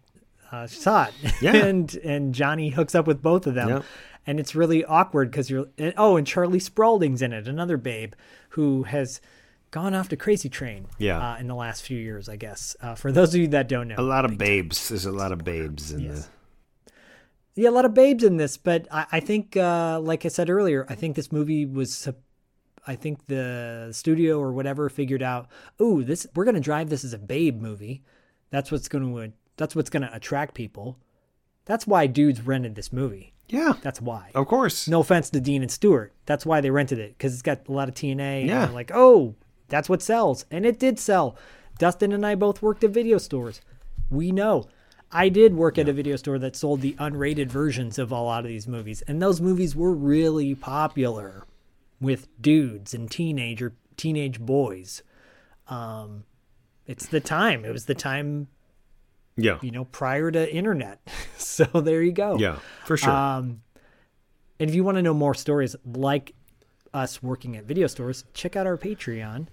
[0.52, 1.12] Uh, she's hot.
[1.41, 1.56] Yeah.
[1.65, 3.70] and and Johnny hooks up with both of them.
[3.70, 3.84] Yep.
[4.26, 5.67] And it's really awkward because you're
[5.98, 8.13] oh, and Charlie Spradling's in it, another babe
[8.50, 9.22] who has
[9.72, 10.88] gone off to Crazy Train.
[10.98, 11.34] Yeah.
[11.34, 12.76] Uh, in the last few years, I guess.
[12.82, 14.90] Uh, for those of you that don't know, A lot of babes.
[14.90, 16.30] There's a lot of babes in Yes.
[17.56, 17.62] the.
[17.64, 20.50] yeah, a lot of babes in this, but I, I think, uh, like I said
[20.50, 22.08] earlier, I think this movie was.
[22.90, 27.12] I think the studio or whatever figured out, oh, this we're gonna drive this as
[27.12, 28.02] a babe movie.
[28.50, 30.98] That's what's gonna that's what's gonna attract people.
[31.66, 33.34] That's why dudes rented this movie.
[33.50, 33.74] Yeah.
[33.82, 34.32] That's why.
[34.34, 34.88] Of course.
[34.88, 36.14] No offense to Dean and Stewart.
[36.26, 38.40] That's why they rented it because it's got a lot of TNA.
[38.42, 38.70] and Yeah.
[38.70, 39.36] like, oh,
[39.70, 41.38] that's what sells, and it did sell.
[41.78, 43.62] Dustin and I both worked at video stores.
[44.10, 44.68] We know.
[45.12, 48.44] I did work at a video store that sold the unrated versions of a lot
[48.44, 51.46] of these movies, and those movies were really popular
[52.02, 55.02] with dudes and teenager teenage boys.
[55.68, 56.24] Um,
[56.86, 57.66] it's the time.
[57.66, 58.48] It was the time,
[59.36, 59.60] Yeah.
[59.62, 61.00] you know, prior to internet.
[61.38, 62.38] so there you go.
[62.38, 62.60] Yeah.
[62.86, 63.12] For sure.
[63.12, 63.62] Um,
[64.60, 66.34] and if you want to know more stories like
[66.94, 69.48] us working at video stores, check out our Patreon,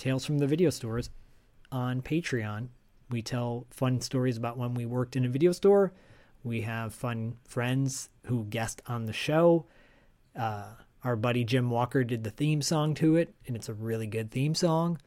[0.00, 1.10] Tales from the Video Stores,
[1.70, 2.68] on Patreon.
[3.10, 5.92] We tell fun stories about when we worked in a video store.
[6.42, 9.66] We have fun friends who guest on the show.
[10.34, 10.70] Uh,
[11.04, 14.30] our buddy Jim Walker did the theme song to it, and it's a really good
[14.30, 14.98] theme song.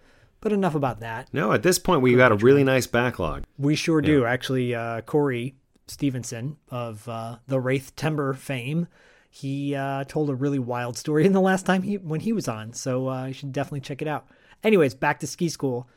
[0.42, 1.28] But enough about that.
[1.34, 3.46] no, at this point, we got a really nice backlog.
[3.58, 4.26] We sure do.
[4.26, 5.56] Actually, uh, Corey
[5.88, 8.88] Stevenson of uh, the Wraith Timber fame,
[9.32, 12.48] he uh, told a really wild story in the last time he when he was
[12.48, 12.74] on.
[12.74, 14.28] So uh, you should definitely check it out.
[14.64, 15.88] Anyways, back to ski school.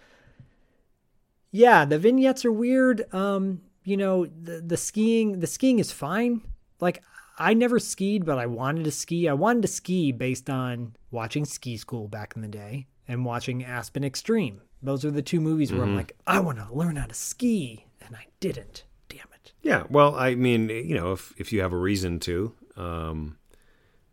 [1.53, 3.13] Yeah, the vignettes are weird.
[3.15, 6.43] Um, you know, the the skiing the skiing is fine.
[6.81, 7.03] Like
[7.39, 9.29] I never skied, but I wanted to ski.
[9.29, 13.65] I wanted to ski based on watching Ski School back in the day and watching
[13.65, 14.63] Aspen Extreme.
[14.83, 17.87] Those are the two movies where I'm like, I want to learn how to ski,
[18.01, 18.85] and I didn't.
[19.09, 19.53] Damn it.
[19.63, 19.85] Yeah.
[19.89, 23.39] Well, I mean, you know, if if you have a reason to, um,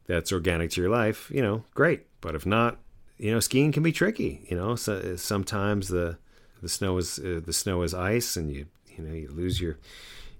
[0.07, 2.05] that's organic to your life, you know, great.
[2.21, 2.79] But if not,
[3.23, 4.45] you know, skiing can be tricky.
[4.49, 6.17] You know, so, sometimes the
[6.61, 8.65] the snow is uh, the snow is ice, and you
[8.97, 9.77] you know you lose your,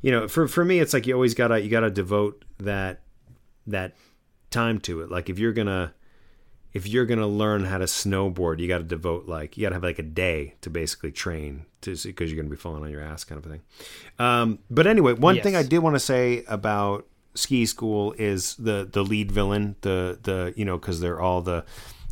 [0.02, 3.00] you know, for for me, it's like you always gotta you gotta devote that
[3.68, 3.96] that
[4.52, 5.10] time to it.
[5.10, 5.94] Like if you're gonna
[6.74, 9.76] if you're gonna learn how to snowboard, you got to devote like you got to
[9.76, 13.02] have like a day to basically train to because you're gonna be falling on your
[13.02, 13.62] ass, kind of a thing.
[14.20, 18.90] Um, but anyway, one thing I did want to say about ski school is the
[18.92, 21.64] the lead villain, the the you know because they're all the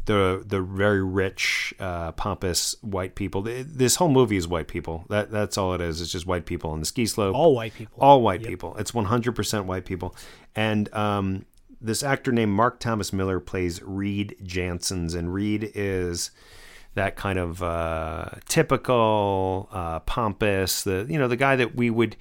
[0.05, 3.41] the the very rich, uh, pompous white people.
[3.43, 5.05] This whole movie is white people.
[5.09, 6.01] That that's all it is.
[6.01, 7.97] It's just white people on the ski slope All white people.
[8.01, 8.75] all white people.
[8.77, 10.15] It's 100% white people.
[10.55, 11.45] And um,
[11.79, 16.31] this actor named Mark Thomas Miller plays Reed Janssens, and Reed is
[16.93, 22.15] that kind of uh, typical uh, pompous, the you know the guy that we would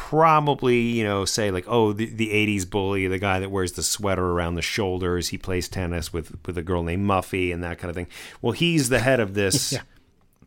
[0.00, 3.82] probably you know say like oh the, the 80s bully the guy that wears the
[3.82, 7.78] sweater around the shoulders he plays tennis with with a girl named muffy and that
[7.78, 8.06] kind of thing
[8.40, 9.80] well he's the head of this Yeah.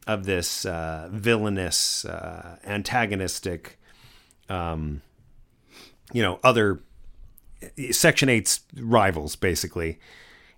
[0.08, 3.78] of this uh, villainous uh, antagonistic
[4.50, 5.02] um,
[6.14, 6.80] you know other
[7.92, 10.00] section 8's rivals basically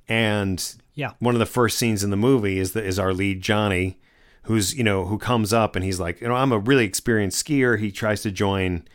[0.07, 1.13] and Yeah.
[1.19, 3.97] one of the first scenes in the movie is that is our lead Johnny,
[4.43, 7.45] who's you know who comes up and he's like, you know, I'm a really experienced
[7.45, 7.79] skier.
[7.79, 8.87] He tries to join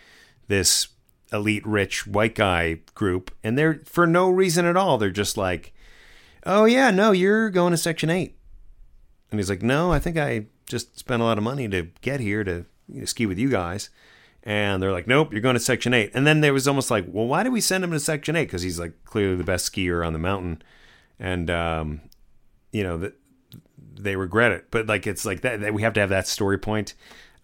[0.49, 0.89] this
[1.33, 4.99] elite rich white guy group, and they're for no reason at all.
[4.99, 5.73] They're just like,
[6.45, 8.37] oh yeah, no, you're going to Section Eight,
[9.31, 12.21] and he's like, no, I think I just spent a lot of money to get
[12.21, 13.91] here to you know, ski with you guys.
[14.45, 16.13] And they're like, nope, you're going to Section 8.
[16.15, 18.45] And then there was almost like, well, why did we send him to Section 8?
[18.45, 20.63] Because he's like clearly the best skier on the mountain
[21.19, 22.01] and um,
[22.73, 23.11] you know
[23.99, 24.67] they regret it.
[24.71, 26.95] But like it's like that, that we have to have that story point.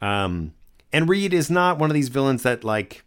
[0.01, 0.55] Um,
[0.93, 3.05] and Reed is not one of these villains that like,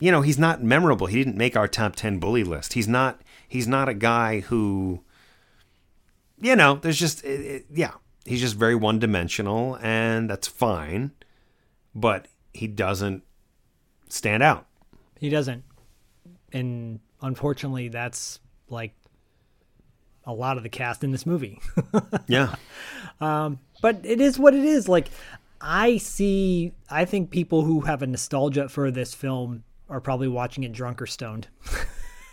[0.00, 1.06] you know, he's not memorable.
[1.06, 2.74] He didn't make our top ten bully list.
[2.74, 3.20] He's not.
[3.48, 5.00] He's not a guy who,
[6.38, 7.92] you know, there's just it, it, yeah,
[8.26, 11.12] he's just very one dimensional, and that's fine.
[11.94, 13.22] But he doesn't
[14.08, 14.66] stand out.
[15.18, 15.64] He doesn't.
[16.52, 18.94] And unfortunately, that's like
[20.28, 21.60] a lot of the cast in this movie.
[22.28, 22.54] Yeah.
[23.20, 24.86] Um, but it is what it is.
[24.88, 25.08] Like,
[25.60, 30.62] I see, I think people who have a nostalgia for this film are probably watching
[30.64, 31.48] it drunk or stoned.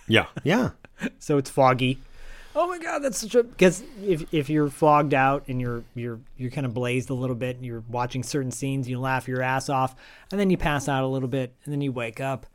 [0.08, 0.28] Yeah.
[0.44, 0.72] Yeah.
[1.18, 1.98] so it's foggy.
[2.56, 6.20] Oh my god, that's such a because if if you're fogged out and you're you're
[6.38, 9.42] you're kind of blazed a little bit and you're watching certain scenes, you laugh your
[9.42, 9.96] ass off,
[10.32, 12.46] and then you pass out a little bit, and then you wake up,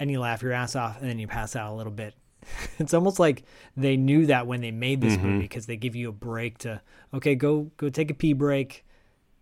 [0.00, 2.14] and you laugh your ass off, and then you pass out a little bit.
[2.78, 3.44] It's almost like
[3.76, 6.80] they knew that when they made this movie because they give you a break to
[7.12, 8.84] okay, go go take a pee break,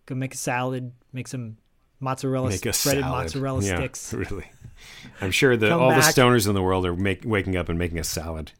[0.06, 1.56] go make a salad, make some
[2.00, 3.04] mozzarella Make a breaded salad.
[3.04, 4.12] mozzarella Yeah, sticks.
[4.14, 4.46] Really.
[5.20, 6.14] I'm sure that all back.
[6.14, 8.50] the stoners in the world are make, waking up and making a salad.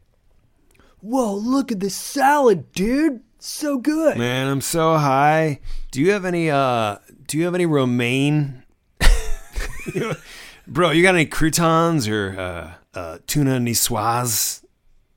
[1.01, 3.23] Whoa, look at this salad, dude!
[3.41, 4.17] So good.
[4.19, 5.59] Man, I'm so high.
[5.91, 8.63] Do you have any uh do you have any romaine?
[10.69, 14.65] Bro, you got any croutons or uh, uh, tuna niçoise?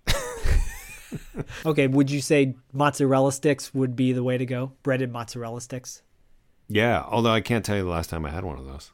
[1.65, 4.71] Okay, would you say mozzarella sticks would be the way to go?
[4.83, 6.01] Breaded mozzarella sticks?
[6.69, 8.91] Yeah, although I can't tell you the last time I had one of those.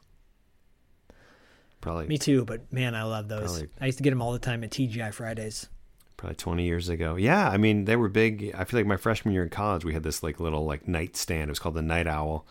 [1.80, 3.44] Probably Me too, but man, I love those.
[3.50, 5.68] Probably- I used to get them all the time at TGI Fridays.
[6.16, 7.16] probably 20 years ago.
[7.16, 8.52] Yeah, I mean, they were big.
[8.56, 11.16] I feel like my freshman year in college, we had this like little like night
[11.16, 11.44] stand.
[11.44, 12.46] It was called the Night Owl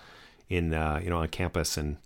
[0.49, 1.97] in uh, you know, on campus and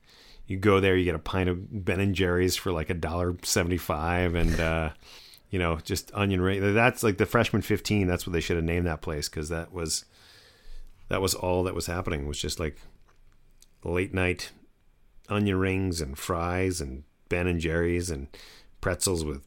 [0.48, 3.36] you go there, you get a pint of Ben and Jerry's for like a dollar
[3.44, 4.90] 75 and uh
[5.52, 6.74] you know, just onion ring.
[6.74, 8.08] That's like the freshman 15.
[8.08, 10.06] That's what they should have named that place cuz that was
[11.10, 12.28] that was all that was happening.
[12.28, 12.78] was just like
[13.84, 14.52] late night
[15.30, 18.28] onion rings and fries and Ben and Jerry's and
[18.82, 19.42] pretzels with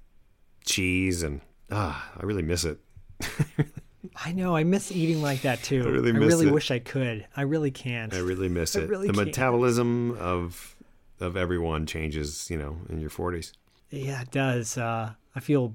[0.64, 2.78] cheese and ah, I really miss it.
[4.24, 5.82] I know, I miss eating like that too.
[5.82, 7.26] I really I really wish I could.
[7.36, 8.14] I really can't.
[8.14, 8.88] I really miss it.
[8.88, 9.26] really the can't.
[9.26, 10.76] metabolism of
[11.20, 13.52] of everyone changes, you know, in your 40s.
[13.90, 14.76] Yeah, it does.
[14.76, 15.74] Uh, I feel,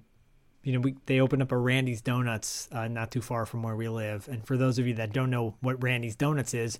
[0.63, 3.75] you know, we they opened up a Randy's Donuts uh, not too far from where
[3.75, 4.27] we live.
[4.27, 6.79] And for those of you that don't know what Randy's Donuts is,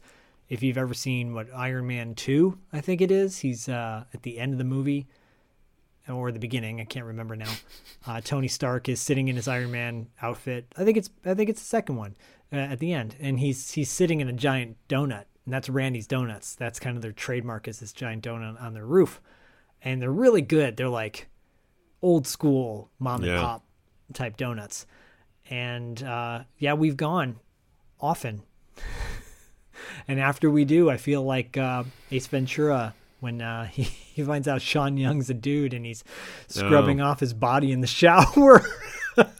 [0.49, 4.21] if you've ever seen what Iron Man two, I think it is, he's uh, at
[4.23, 5.08] the end of the movie
[6.08, 6.82] or the beginning.
[6.82, 7.52] I can't remember now.
[8.06, 10.65] Uh, Tony Stark is sitting in his Iron Man outfit.
[10.76, 12.17] I think it's I think it's the second one
[12.52, 16.08] uh, at the end, and he's he's sitting in a giant donut, and that's Randy's
[16.08, 16.56] Donuts.
[16.56, 19.21] That's kind of their trademark is this giant donut on their roof,
[19.82, 20.77] and they're really good.
[20.77, 21.27] They're like
[22.01, 23.32] old school mom Yeah.
[23.34, 23.63] and pop
[24.13, 24.86] type donuts,
[25.49, 27.38] and uh, yeah, we've gone
[27.99, 28.43] often.
[30.08, 34.47] And after we do, I feel like uh, Ace Ventura when uh, he, he finds
[34.47, 36.03] out Sean Young's a dude and he's
[36.47, 37.06] scrubbing Oh.
[37.06, 38.62] off his body in the shower.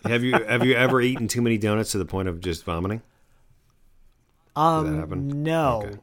[0.06, 3.02] have you have you ever eaten too many donuts to the point of just vomiting?
[4.56, 5.20] Does that happen?
[5.20, 5.97] Um, no, Okay.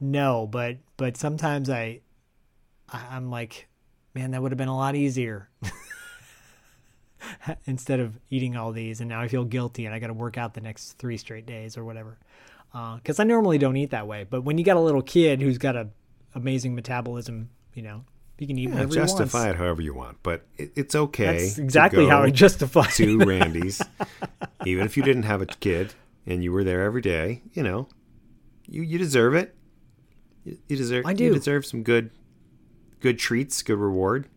[0.00, 2.00] no, but but sometimes I,
[2.88, 3.68] I I'm like,
[4.14, 5.48] man, that would have been a lot easier.
[7.66, 10.36] Instead of eating all these, and now I feel guilty, and I got to work
[10.38, 12.18] out the next three straight days or whatever.
[12.96, 15.58] Because I normally don't eat that way, but when you got a little kid who's
[15.58, 15.88] got a
[16.34, 18.04] amazing metabolism, you know,
[18.38, 21.44] you can eat Yeah, whatever justify it however you want, but it, it's okay.
[21.44, 23.18] That's exactly how I justify to.
[23.24, 23.88] Randy's,
[24.64, 25.94] even if you didn't have a kid
[26.26, 27.42] and you were there every day.
[27.52, 27.88] You know,
[28.66, 29.54] you you deserve it.
[30.44, 31.06] You, you deserve.
[31.06, 31.24] I do.
[31.24, 32.10] You deserve some good,
[33.00, 34.28] good treats, good reward.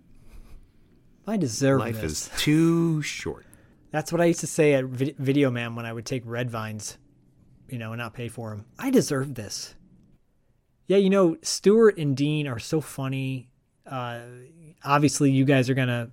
[1.28, 2.12] I deserve Life this.
[2.30, 3.46] is too short.
[3.92, 6.52] That's what I used to say at Vid- Video Man when I would take red
[6.52, 6.98] vines,
[7.70, 8.66] you know, and not pay for them.
[8.78, 9.74] I deserve this.
[10.88, 13.50] Yeah, you know, Stuart and Dean are so funny.
[13.88, 14.20] Uh,
[14.84, 16.12] obviously, you guys are gonna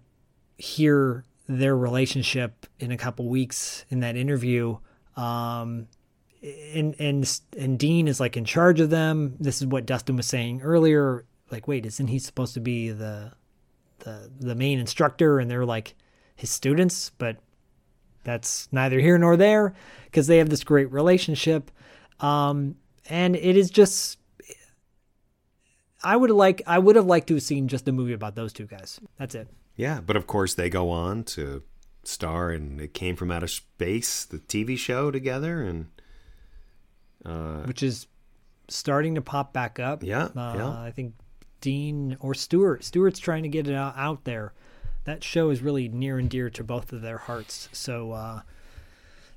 [0.57, 4.79] hear their relationship in a couple weeks in that interview.
[5.17, 5.89] Um,
[6.43, 9.37] and and and Dean is like in charge of them.
[9.39, 11.25] This is what Dustin was saying earlier.
[11.51, 13.33] Like, wait, isn't he supposed to be the
[14.01, 15.39] the the main instructor?
[15.39, 15.95] And they're like
[16.35, 17.37] his students, but
[18.25, 19.75] that's neither here nor there
[20.07, 21.71] because they have this great relationship.
[22.21, 22.77] Um,
[23.09, 24.19] and it is just
[26.03, 28.53] I would like I would have liked to have seen just a movie about those
[28.53, 29.01] two guys.
[29.19, 29.49] That's it.
[29.77, 31.63] Yeah, but of course they go on to
[32.05, 35.87] star and It Came From Outer Space, the TV show together, and
[37.25, 38.07] uh, which is
[38.69, 40.03] starting to pop back up.
[40.03, 40.69] Yeah, uh, yeah.
[40.69, 41.15] I think
[41.61, 42.85] Dean or Stuart.
[42.85, 44.53] Stuart's trying to get it out, out there.
[45.05, 47.69] That show is really near and dear to both of their hearts.
[47.73, 48.43] So uh,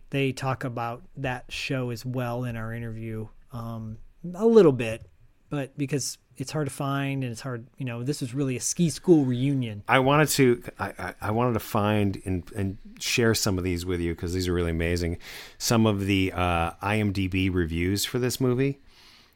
[0.10, 3.98] they talk about that show as well in our interview, um,
[4.34, 5.08] a little bit,
[5.50, 8.60] but because it's hard to find and it's hard, you know, this is really a
[8.62, 9.84] ski school reunion.
[9.88, 14.02] I wanted to I, I, wanted to find and, and share some of these with
[14.02, 15.18] you because these are really amazing.
[15.58, 18.80] Some of the uh, IMDb reviews for this movie.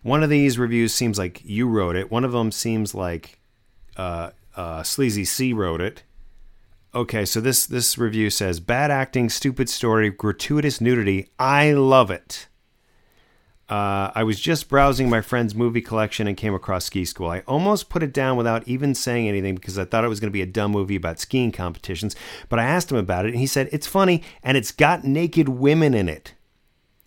[0.01, 2.11] One of these reviews seems like you wrote it.
[2.11, 3.39] One of them seems like
[3.97, 6.03] uh, uh, Sleazy C wrote it.
[6.93, 11.29] Okay, so this this review says bad acting, stupid story, gratuitous nudity.
[11.37, 12.48] I love it.
[13.69, 17.29] Uh, I was just browsing my friend's movie collection and came across Ski School.
[17.29, 20.31] I almost put it down without even saying anything because I thought it was going
[20.31, 22.15] to be a dumb movie about skiing competitions.
[22.49, 25.49] But I asked him about it and he said, It's funny and it's got naked
[25.49, 26.33] women in it.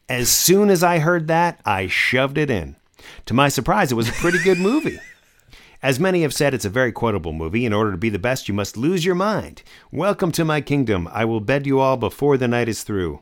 [0.08, 2.76] As soon as I heard that, I shoved it in.
[3.26, 5.00] To my surprise, it was a pretty good movie.
[5.82, 7.66] As many have said, it's a very quotable movie.
[7.66, 9.64] In order to be the best, you must lose your mind.
[9.90, 11.08] Welcome to my kingdom.
[11.10, 13.20] I will bed you all before the night is through.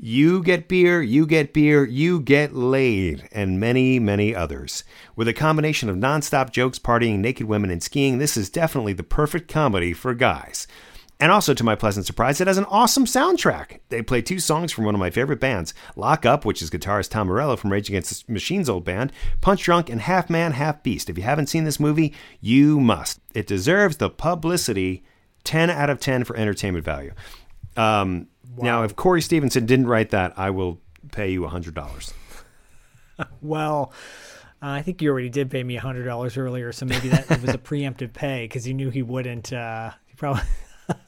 [0.00, 4.84] You get beer, you get beer, you get laid, and many, many others.
[5.16, 9.02] With a combination of nonstop jokes, partying, naked women, and skiing, this is definitely the
[9.02, 10.68] perfect comedy for guys.
[11.18, 13.80] And also, to my pleasant surprise, it has an awesome soundtrack.
[13.88, 17.10] They play two songs from one of my favorite bands Lock Up, which is guitarist
[17.10, 20.84] Tom Morello from Rage Against the Machine's old band, Punch Drunk, and Half Man, Half
[20.84, 21.10] Beast.
[21.10, 23.18] If you haven't seen this movie, you must.
[23.34, 25.02] It deserves the publicity
[25.42, 27.14] 10 out of 10 for entertainment value.
[27.76, 28.28] Um,
[28.64, 30.80] Now, if Corey Stevenson didn't write that, I will
[31.12, 32.12] pay you $100.
[33.42, 33.92] Well,
[34.62, 37.50] uh, I think you already did pay me hundred dollars earlier, so maybe that was
[37.50, 39.52] a preemptive pay because you knew he wouldn't.
[39.52, 40.42] Uh, he probably.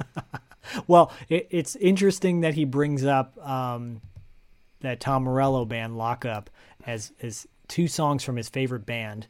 [0.87, 4.01] well, it, it's interesting that he brings up um,
[4.81, 6.49] that Tom Morello band "Lockup"
[6.87, 9.27] as as two songs from his favorite band.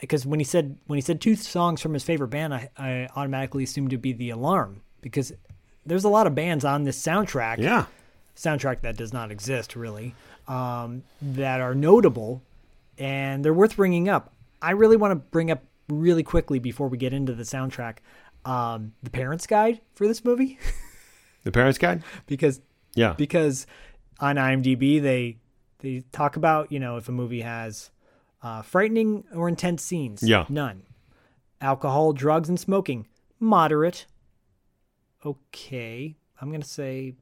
[0.00, 3.08] Because when he said when he said two songs from his favorite band, I, I
[3.14, 5.32] automatically assumed to be the Alarm because
[5.88, 7.86] there's a lot of bands on this soundtrack Yeah.
[8.36, 10.14] soundtrack that does not exist really
[10.46, 12.42] um, that are notable
[12.98, 14.32] and they're worth bringing up.
[14.62, 17.98] I really want to bring up really quickly before we get into the soundtrack
[18.44, 20.58] um, the parents guide for this movie
[21.44, 22.02] The Parents Guide?
[22.26, 22.60] because
[22.94, 23.14] Yeah.
[23.14, 23.66] because
[24.20, 25.38] on IMDb they
[25.78, 27.90] they talk about you know if a movie has
[28.42, 30.22] uh, frightening or intense scenes.
[30.22, 30.44] Yeah.
[30.48, 30.82] none.
[31.60, 33.06] Alcohol, drugs, and smoking
[33.40, 34.06] moderate.
[35.28, 37.14] Okay, I'm gonna say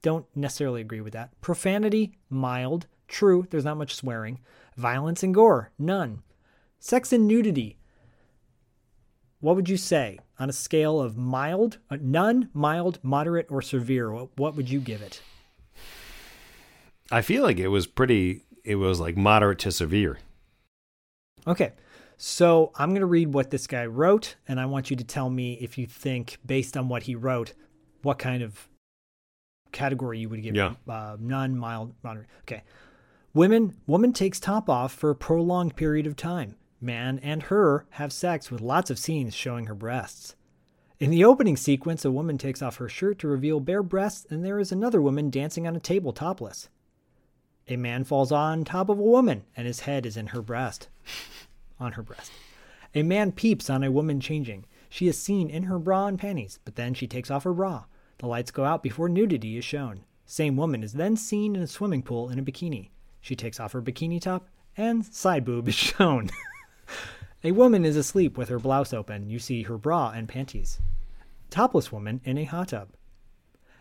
[0.00, 1.38] don't necessarily agree with that.
[1.40, 2.86] Profanity mild.
[3.08, 4.38] True, there's not much swearing.
[4.76, 6.22] Violence and gore none.
[6.78, 7.78] Sex and nudity.
[9.40, 14.12] What would you say on a scale of mild, uh, none, mild, moderate, or severe?
[14.12, 15.20] What, what would you give it?
[17.10, 20.18] I feel like it was pretty, it was like moderate to severe.
[21.46, 21.72] Okay.
[22.20, 25.30] So I'm going to read what this guy wrote, and I want you to tell
[25.30, 27.54] me if you think, based on what he wrote,
[28.02, 28.68] what kind of
[29.70, 30.74] category you would give Yeah.
[30.88, 32.26] Uh, none, mild, moderate.
[32.42, 32.64] Okay.
[33.34, 36.56] Women, woman takes top off for a prolonged period of time.
[36.80, 40.34] Man and her have sex with lots of scenes showing her breasts.
[40.98, 44.44] In the opening sequence, a woman takes off her shirt to reveal bare breasts, and
[44.44, 46.68] there is another woman dancing on a table topless.
[47.68, 50.88] A man falls on top of a woman, and his head is in her breast.
[51.80, 52.32] On her breast.
[52.94, 54.64] A man peeps on a woman changing.
[54.88, 57.84] She is seen in her bra and panties, but then she takes off her bra.
[58.18, 60.04] The lights go out before nudity is shown.
[60.24, 62.90] Same woman is then seen in a swimming pool in a bikini.
[63.20, 66.30] She takes off her bikini top, and side boob is shown.
[67.44, 69.28] a woman is asleep with her blouse open.
[69.28, 70.80] You see her bra and panties.
[71.50, 72.90] Topless woman in a hot tub.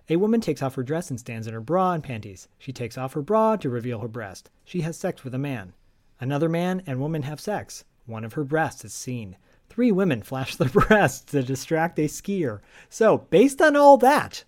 [0.10, 2.48] A woman takes off her dress and stands in her bra and panties.
[2.58, 4.50] She takes off her bra to reveal her breast.
[4.64, 5.74] She has sex with a man.
[6.20, 7.84] Another man and woman have sex.
[8.08, 9.38] One of her breasts is seen.
[9.70, 12.62] three women flash their breasts to distract a skier.
[12.90, 14.44] So, based on all that,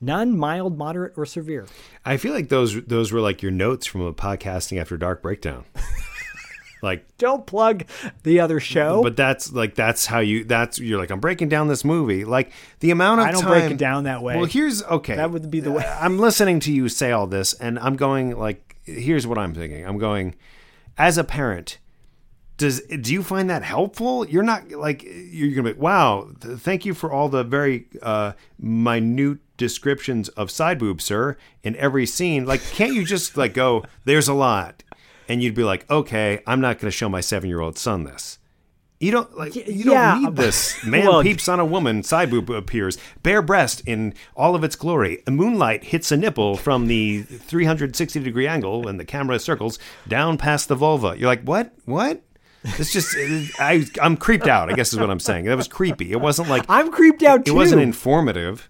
[0.00, 1.66] none mild, moderate, or severe.
[2.04, 5.64] I feel like those those were like your notes from a podcasting after dark breakdown.
[6.82, 7.84] like Don't plug
[8.22, 9.02] the other show.
[9.02, 12.24] but that's like that's how you that's you're like I'm breaking down this movie.
[12.24, 14.36] Like the amount of I don't time break it down that way.
[14.36, 15.16] Well, here's okay.
[15.16, 15.84] That would be the way.
[15.84, 19.84] I'm listening to you say all this and I'm going like here's what I'm thinking.
[19.84, 20.36] I'm going
[20.96, 21.78] as a parent
[22.60, 24.28] does do you find that helpful?
[24.28, 26.28] You're not like you're gonna be wow.
[26.40, 31.74] th- Thank you for all the very uh, minute descriptions of side boob sir, in
[31.76, 32.44] every scene.
[32.44, 33.84] Like, can't you just like go?
[34.04, 34.82] There's a lot,
[35.26, 38.38] and you'd be like, okay, I'm not gonna show my seven year old son this.
[39.00, 40.84] You don't like you don't need this.
[40.84, 44.76] Man well- peeps on a woman, side boob appears, bare breast in all of its
[44.76, 45.22] glory.
[45.26, 50.36] A moonlight hits a nipple from the 360 degree angle, and the camera circles down
[50.36, 51.14] past the vulva.
[51.16, 51.72] You're like, what?
[51.86, 52.20] What?
[52.64, 53.16] It's just
[53.58, 54.70] I I'm creeped out.
[54.70, 55.46] I guess is what I'm saying.
[55.46, 56.12] That was creepy.
[56.12, 57.52] It wasn't like I'm creeped out too.
[57.52, 58.68] it wasn't informative,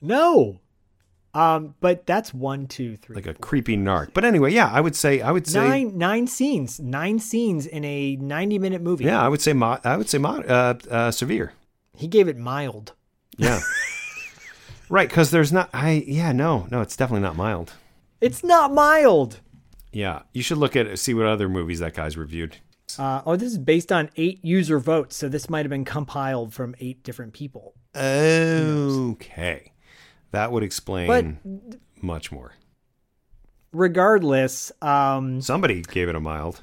[0.00, 0.60] no.
[1.34, 3.40] Um, but that's one, two, three, like a four.
[3.40, 4.12] creepy narc.
[4.14, 7.84] But anyway, yeah, I would say I would say nine nine scenes, nine scenes in
[7.84, 9.04] a ninety minute movie.
[9.04, 11.52] yeah, I would say mo- I would say mo- uh, uh, severe.
[11.96, 12.94] he gave it mild.
[13.36, 13.60] Yeah.
[14.88, 15.68] right, because there's not.
[15.72, 17.72] I yeah no no it's definitely not mild.
[18.20, 19.40] It's not mild.
[19.92, 22.56] Yeah, you should look at see what other movies that guy's reviewed.
[22.98, 26.52] Uh, oh, this is based on eight user votes, so this might have been compiled
[26.52, 27.74] from eight different people.
[27.96, 29.72] Okay,
[30.32, 32.52] that would explain But- much more.
[33.72, 36.62] Regardless, um, Somebody gave it a mild.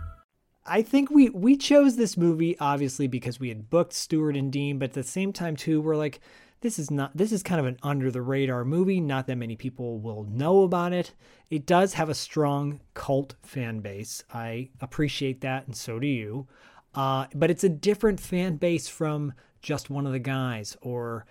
[0.65, 4.77] I think we we chose this movie obviously because we had booked Stuart and Dean,
[4.79, 6.19] but at the same time too, we're like,
[6.61, 8.99] this is not this is kind of an under the radar movie.
[9.01, 11.13] Not that many people will know about it.
[11.49, 14.23] It does have a strong cult fan base.
[14.33, 16.47] I appreciate that, and so do you.
[16.93, 21.25] Uh, but it's a different fan base from just one of the guys, or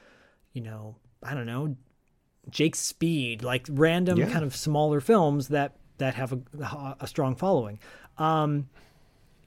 [0.53, 1.77] you know, I don't know,
[2.51, 4.31] Jake Speed, like random Yeah.
[4.31, 7.79] kind of smaller films that that have a, a strong following.
[8.19, 8.69] Um,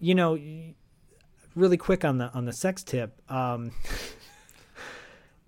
[0.03, 0.37] you know,
[1.55, 3.21] really quick on the on the sex tip.
[3.31, 3.71] Um,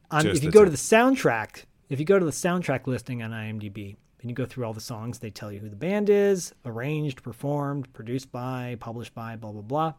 [0.09, 0.67] on, if you go tip.
[0.67, 4.45] to the soundtrack, if you go to the soundtrack listing on IMDb and you go
[4.45, 8.77] through all the songs, they tell you who the band is, arranged, performed, produced by,
[8.79, 9.93] published by, blah blah blah.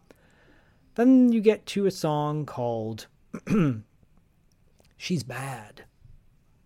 [0.94, 3.08] Then you get to a song called
[4.96, 5.84] "She's Bad"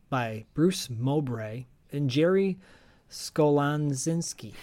[0.08, 2.60] by Bruce Mowbray and Jerry
[3.10, 4.54] Skolanzinski,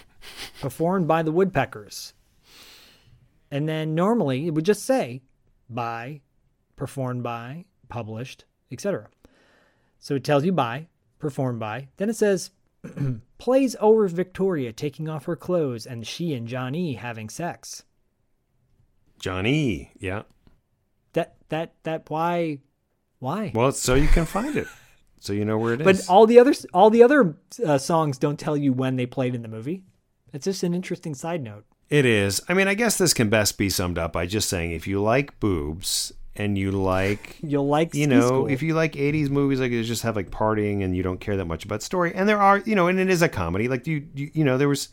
[0.62, 2.14] performed by the Woodpeckers.
[3.52, 5.22] And then normally it would just say
[5.70, 6.22] by,
[6.76, 9.08] performed by, published, etc.
[10.00, 10.88] So it tells you by,
[11.20, 11.88] performed by.
[11.98, 12.52] Then it says
[13.38, 17.84] plays over Victoria taking off her clothes and she and Johnny having sex.
[19.20, 20.24] Johnny, yeah.
[21.14, 22.60] That that that why
[23.20, 23.52] why?
[23.56, 24.68] Well, it's so you can find it,
[25.20, 25.86] so you know where it is.
[25.86, 27.36] But all the other all the other
[27.66, 29.84] uh, songs don't tell you when they played in the movie.
[30.34, 31.66] It's just an interesting side note.
[31.90, 32.42] It is.
[32.50, 35.02] I mean, I guess this can best be summed up by just saying if you
[35.02, 38.48] like boobs and you like, You'll like you know, School.
[38.48, 41.38] if you like 80s movies, like you just have like partying and you don't care
[41.38, 43.68] that much about story, and there are, you know, and it is a comedy.
[43.68, 44.90] Like you, you, you know, there was,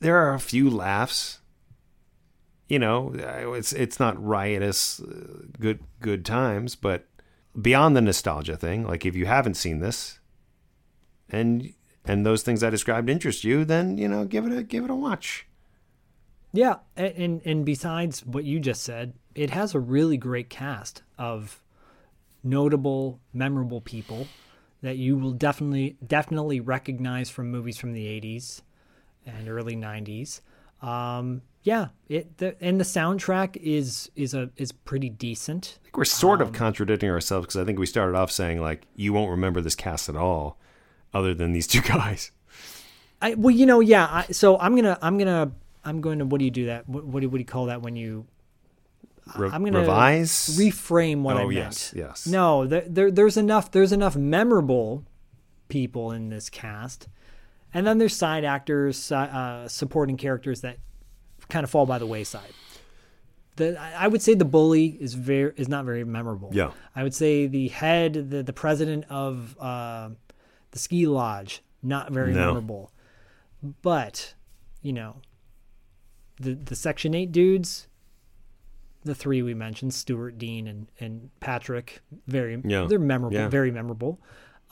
[0.00, 1.38] there are a few laughs.
[2.68, 3.12] You know,
[3.54, 7.08] it's it's not riotous, uh, good good times, but
[7.60, 10.20] beyond the nostalgia thing, like if you haven't seen this,
[11.28, 14.84] and and those things I described interest you, then you know, give it a give
[14.84, 15.48] it a watch.
[16.52, 21.62] Yeah, and and besides what you just said, it has a really great cast of
[22.42, 24.26] notable, memorable people
[24.82, 28.62] that you will definitely definitely recognize from movies from the 80s
[29.26, 30.40] and early 90s.
[30.82, 35.78] Um, yeah, it the, and the soundtrack is is a is pretty decent.
[35.80, 38.86] I think we're sort of contradicting ourselves because I think we started off saying like
[38.96, 40.58] you won't remember this cast at all,
[41.12, 42.30] other than these two guys.
[43.20, 44.06] I well, you know, yeah.
[44.10, 45.52] I, so I'm gonna I'm gonna
[45.84, 46.88] I'm going to what do you do that?
[46.88, 48.26] What what do, what do you call that when you
[49.36, 50.30] Re- I'm gonna revise.
[50.58, 51.54] reframe what I Oh, meant.
[51.54, 52.26] yes, yes.
[52.26, 55.04] No, there, there there's enough there's enough memorable
[55.68, 57.06] people in this cast,
[57.72, 60.78] and then there's side actors, uh, supporting characters that
[61.48, 62.52] kind of fall by the wayside.
[63.56, 66.50] The I I would say the bully is very is not very memorable.
[66.52, 66.72] Yeah.
[66.96, 70.10] I would say the head, the the president of uh,
[70.72, 72.46] the ski lodge, not very No.
[72.46, 72.90] memorable.
[73.82, 74.34] But
[74.82, 75.16] you know,
[76.40, 77.86] the the Section Eight dudes,
[79.04, 82.86] the three we mentioned, Stuart, Dean, and and Patrick, very Yeah.
[82.88, 83.48] they're memorable, Yeah.
[83.48, 84.18] very memorable.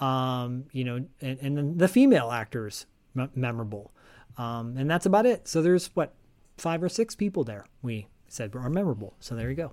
[0.01, 3.93] Um, you know, and and then the female actors me- memorable,
[4.37, 5.47] um, and that's about it.
[5.49, 6.15] So there's what
[6.57, 9.15] five or six people there we said are memorable.
[9.21, 9.73] So there you go.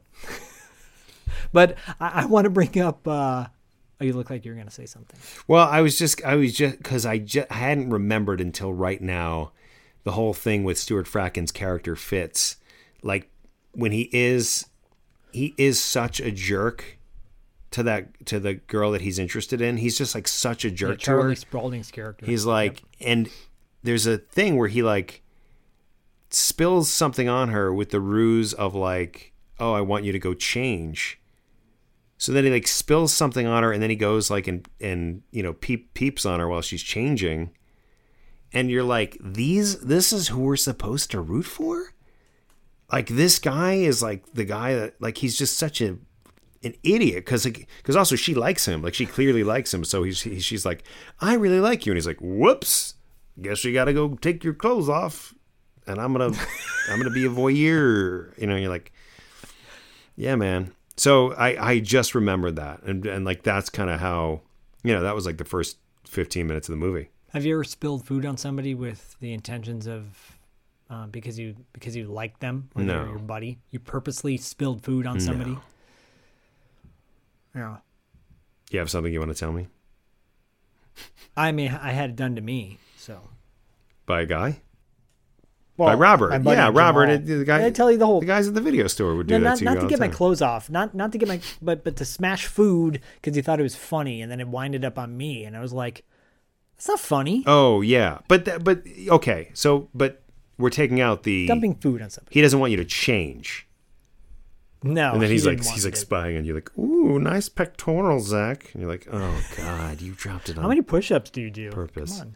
[1.51, 3.07] but I, I want to bring up.
[3.07, 3.47] Uh,
[4.01, 5.19] oh, you look like you're going to say something.
[5.47, 9.01] Well, I was just, I was just, because I just I hadn't remembered until right
[9.01, 9.51] now
[10.05, 12.55] the whole thing with Stuart Fratkin's character fits.
[13.03, 13.29] Like
[13.73, 14.65] when he is,
[15.33, 16.97] he is such a jerk
[17.71, 19.77] to that to the girl that he's interested in.
[19.77, 21.17] He's just like such a Yeah, jerk to her.
[21.19, 22.25] Charlie Spradling's character.
[22.25, 23.29] He's like, and
[23.83, 25.23] there's a thing where he like
[26.29, 30.33] spills something on her with the ruse of like, oh, I want you to go
[30.33, 31.19] change.
[32.17, 35.23] So then he like spills something on her, and then he goes like and and
[35.31, 37.51] you know peep peeps on her while she's changing,
[38.55, 41.93] and you're like, these this is who we're supposed to root for.
[42.91, 45.97] Like this guy is like the guy that like he's just such a
[46.63, 50.21] an idiot because because also she likes him like she clearly likes him so he's
[50.21, 50.83] he, she's like
[51.19, 52.95] I really like you and he's like whoops
[53.39, 55.35] guess you got to go take your clothes off
[55.85, 56.35] and I'm gonna
[56.89, 58.91] I'm gonna be a voyeur you know you're like
[60.15, 64.41] yeah man so I I just remembered that and and like that's kind of how
[64.83, 65.77] you know that was like the first
[66.07, 69.87] 15 minutes of the movie Have you ever spilled food on somebody with the intentions
[69.87, 70.05] of
[70.89, 73.03] uh, because you because you like them or No.
[73.03, 73.59] your buddy?
[73.71, 75.51] You purposely spilled food on somebody.
[75.51, 75.61] No.
[77.53, 77.77] Yeah.
[78.71, 79.67] you have something you want to tell me
[81.35, 83.19] I mean, I had it done to me, so.
[84.05, 84.61] by a guy
[85.75, 88.21] Well, by Robert my buddy yeah Robert it- the guy I tell you the whole
[88.21, 89.81] the guys at the video store would do No, that not, to you not all
[89.81, 92.45] to the get my clothes off, not not to get my, but but to smash
[92.45, 95.57] food because he thought it was funny, and then it winded up on me, and
[95.57, 96.05] I was like,
[96.77, 99.49] "It's not funny." Oh yeah, but that, but okay.
[99.53, 100.21] So but
[100.57, 102.33] we're taking out the Dumping food on somebody.
[102.33, 103.67] He doesn't want you to change,
[104.83, 108.19] No, and then he he's like he's like spying on you, like ooh, nice pectoral,
[108.21, 108.71] Zach.
[108.73, 111.71] And you're like, oh god, you dropped it on How many push-ups do you do?
[111.71, 112.19] purpose.
[112.19, 112.35] Come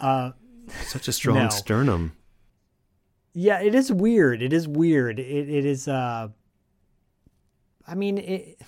[0.00, 0.34] on.
[0.84, 1.48] Such a strong No.
[1.50, 2.12] sternum.
[3.34, 4.42] Yeah, it is weird.
[4.42, 5.18] It is weird.
[5.20, 5.86] It it is.
[5.88, 6.28] uh
[7.88, 8.60] I mean, it,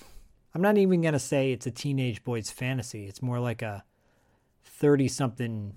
[0.54, 3.06] I'm not even gonna say it's a teenage boy's fantasy.
[3.06, 3.82] It's more like a
[4.78, 5.74] thirty-something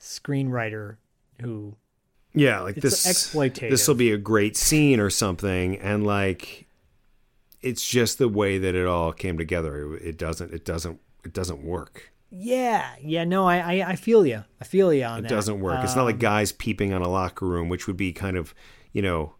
[0.00, 0.96] screenwriter
[1.40, 1.76] who
[2.34, 3.06] Yeah, like this.
[3.06, 3.70] exploitative.
[3.70, 6.66] This will be a great scene or something, and like,
[7.60, 9.94] it's just the way that it all came together.
[9.96, 10.52] It, doesn't.
[10.52, 11.00] It doesn't.
[11.24, 12.12] It doesn't work.
[12.34, 14.42] Yeah, yeah, no, I, I, I feel you.
[14.60, 15.28] I feel you on It that.
[15.28, 15.84] doesn't work.
[15.84, 18.54] it's not like Um, guys peeping on a locker room, which would be kind of,
[18.92, 19.34] you know,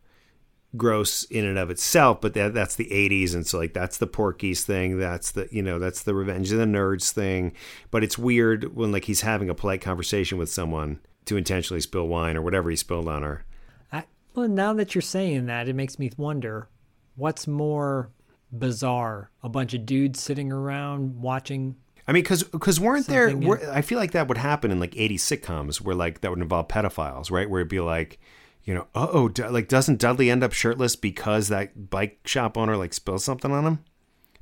[0.77, 2.21] gross in and of itself.
[2.21, 4.99] But that that's the '80s, and so like that's the Porky's thing.
[4.99, 7.53] That's the you know that's the Revenge of the Nerds thing.
[7.91, 12.09] But it's weird when like he's having a polite conversation with someone to intentionally spill
[12.09, 13.45] wine or whatever he spilled on her.
[13.93, 14.05] I,
[14.35, 16.69] well, now that you're saying that, it makes me wonder,
[17.17, 18.11] what's more
[18.51, 19.31] bizarre?
[19.43, 21.77] A bunch of dudes sitting around watching.
[22.07, 23.37] I mean, because because weren't there?
[23.37, 26.41] Were, I feel like that would happen in like '80s sitcoms where like that would
[26.41, 27.49] involve pedophiles, right?
[27.49, 28.19] Where it'd be like,
[28.65, 32.77] you know, uh oh, like doesn't Dudley end up shirtless because that bike shop owner
[32.77, 33.85] like spills something on him?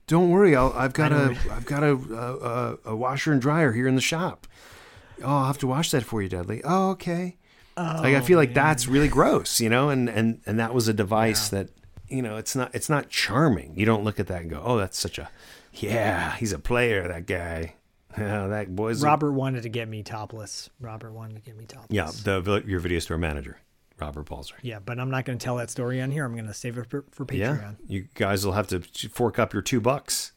[0.06, 1.92] Don't worry, I'll, I've got a I've got a,
[2.84, 4.46] a a washer and dryer here in the shop.
[5.22, 6.62] Oh, I'll have to wash that for you, Dudley.
[6.64, 7.36] Oh, okay.
[7.76, 10.88] Oh, like I feel like that's really gross, you know, and and and that was
[10.88, 11.68] a device that
[12.08, 13.74] you know it's not it's not charming.
[13.76, 15.30] You don't look at that and go, oh, that's such a
[15.74, 17.74] yeah, he's a player, that guy.
[18.18, 20.68] Yeah, that boy's a- Robert wanted to get me topless.
[20.80, 21.86] Robert wanted to get me topless.
[21.90, 23.58] yeah, the your video store manager,
[24.00, 24.56] Robert Balzer.
[24.62, 26.24] Yeah, but I'm not going to tell that story on here.
[26.24, 27.38] I'm going to save it for, for Patreon.
[27.38, 30.32] Yeah, you guys will have to fork up your two bucks.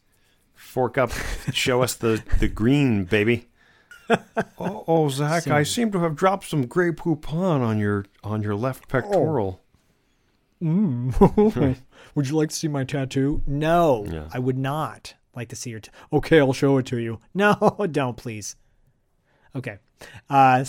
[0.54, 1.10] Fork up,
[1.52, 3.48] show us the the green, baby.
[4.58, 8.54] oh, oh, Zach, I seem to have dropped some Grey Poupon on your on your
[8.54, 9.60] left pectoral.
[10.60, 13.42] would you like to see my tattoo?
[13.46, 14.28] No, Yeah.
[14.32, 15.80] I would not like to see your.
[15.80, 17.20] T- okay, I'll show it to you.
[17.34, 17.54] No,
[17.90, 18.56] don't please.
[19.54, 19.78] Okay.
[20.30, 20.64] Uh,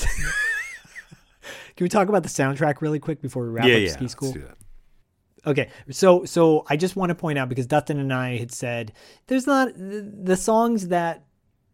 [1.75, 3.91] can we talk about the soundtrack really quick before we wrap yeah, up yeah.
[3.91, 4.31] ski let's school?
[4.31, 4.57] do that.
[5.47, 8.93] Okay, so so I just want to point out because Dustin and I had said
[9.27, 11.25] there's not the songs that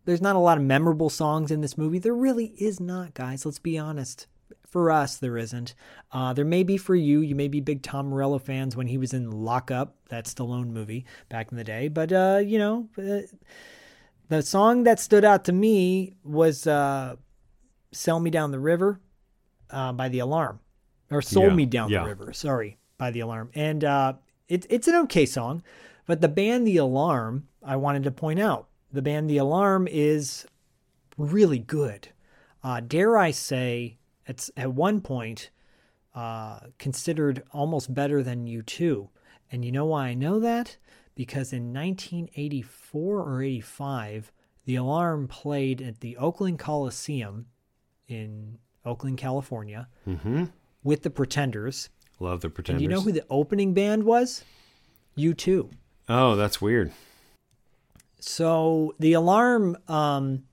[0.05, 1.99] there's not a lot of memorable songs in this movie.
[1.99, 3.45] There really is not, guys.
[3.45, 4.27] Let's be honest.
[4.67, 5.75] For us, there isn't.
[6.13, 7.19] Uh, there may be for you.
[7.19, 10.69] You may be big Tom Morello fans when he was in Lock Up, that Stallone
[10.69, 11.89] movie back in the day.
[11.89, 13.27] But uh, you know, uh,
[14.29, 17.17] the song that stood out to me was uh,
[17.91, 19.01] "Sell Me Down the River"
[19.71, 20.59] uh, by The Alarm,
[21.09, 22.03] or "Sold Yeah, Me Down yeah.
[22.03, 23.49] the River." Sorry, by The Alarm.
[23.55, 24.13] And uh,
[24.47, 25.63] it, it's an okay song,
[26.05, 30.45] but the band The Alarm, I wanted to point out, the band The Alarm is
[31.17, 32.09] really good.
[32.63, 33.97] Uh, dare I say,
[34.27, 35.49] it's at one point
[36.13, 39.09] uh, considered almost better than U2.
[39.51, 40.77] And you know why I know that?
[41.15, 44.31] Because in 1984 or 85,
[44.65, 47.47] The Alarm played at the Oakland Coliseum
[48.07, 50.45] in Oakland, California, Mm-hmm.
[50.83, 51.89] with the Pretenders.
[52.19, 52.81] Love the And Pretenders.
[52.83, 54.43] you know who the opening band was?
[55.17, 55.69] U2.
[56.09, 56.91] oh, that's weird.
[58.19, 60.43] So the alarm, um,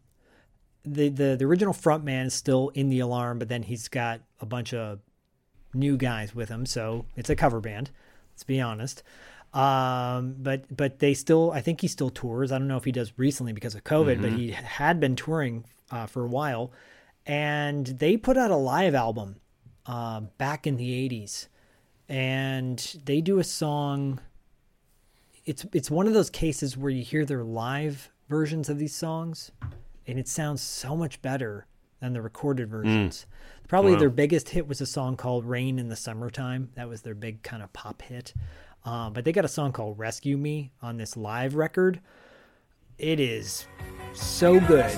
[0.84, 4.46] the, the the original frontman is still in the alarm, but then he's got a
[4.46, 5.00] bunch of
[5.74, 6.64] new guys with him.
[6.64, 7.90] So it's a cover band.
[8.32, 9.02] Let's be honest.
[9.52, 12.52] Um, but but they still, I think he still tours.
[12.52, 15.64] I don't know if he does recently because of COVID, but he had been touring
[15.90, 16.70] uh, for a while,
[17.28, 19.36] and they put out a live album
[19.86, 21.46] uh, back in the '80s,
[22.08, 24.20] and they do a song
[25.44, 29.50] it's it's one of those cases where you hear their live versions of these songs
[30.06, 31.66] and it sounds so much better
[32.00, 33.24] than the recorded versions.
[33.66, 33.98] Probably Wow.
[33.98, 36.70] their biggest hit was a song called Rain in the Summertime.
[36.74, 38.34] That was their big kind of pop hit.
[38.84, 42.00] Um, but they got a song called Rescue Me on this live record.
[42.98, 43.66] It is
[44.14, 44.92] so good.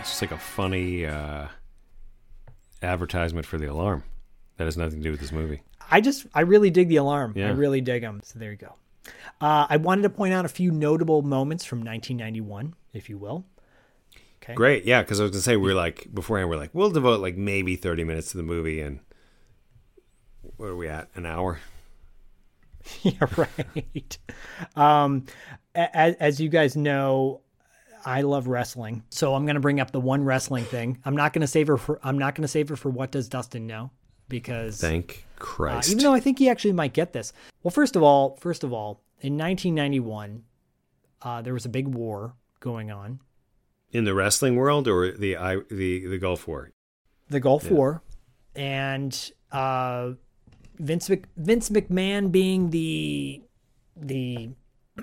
[0.00, 1.48] It's just like a funny uh,
[2.82, 4.04] advertisement for the alarm.
[4.56, 5.62] That has nothing to do with this movie.
[5.90, 7.34] I just I really dig the alarm.
[7.48, 8.20] I really dig them.
[8.24, 8.74] So there you go.
[9.40, 13.44] Uh, I wanted to point out a few notable moments from 1991, if you will.
[14.48, 14.54] Okay.
[14.54, 15.02] Great, yeah.
[15.02, 16.48] Because I was gonna say we are like beforehand.
[16.48, 19.00] We're like we'll devote like maybe thirty minutes to the movie, and
[20.56, 21.08] where are we at?
[21.14, 21.60] An hour.
[23.02, 24.18] yeah, right.
[24.74, 25.26] Um,
[25.74, 27.42] as, as you guys know,
[28.06, 30.98] I love wrestling, so I'm going to bring up the one wrestling thing.
[31.04, 32.00] I'm not going to save her for.
[32.02, 33.90] I'm not going to save her for what does Dustin know
[34.28, 35.90] because Thank uh, Christ.
[35.90, 37.32] even though I think he actually might get this.
[37.62, 40.44] Well, first of all, first of all, in 1991,
[41.22, 43.20] uh, there was a big war going on,
[43.92, 46.70] in the wrestling world or the I the the Gulf War.
[47.28, 47.72] the Gulf Yeah.
[47.72, 48.02] War,
[48.54, 50.12] and uh,
[50.78, 53.42] Vince Mc, Vince McMahon being the
[53.96, 54.50] the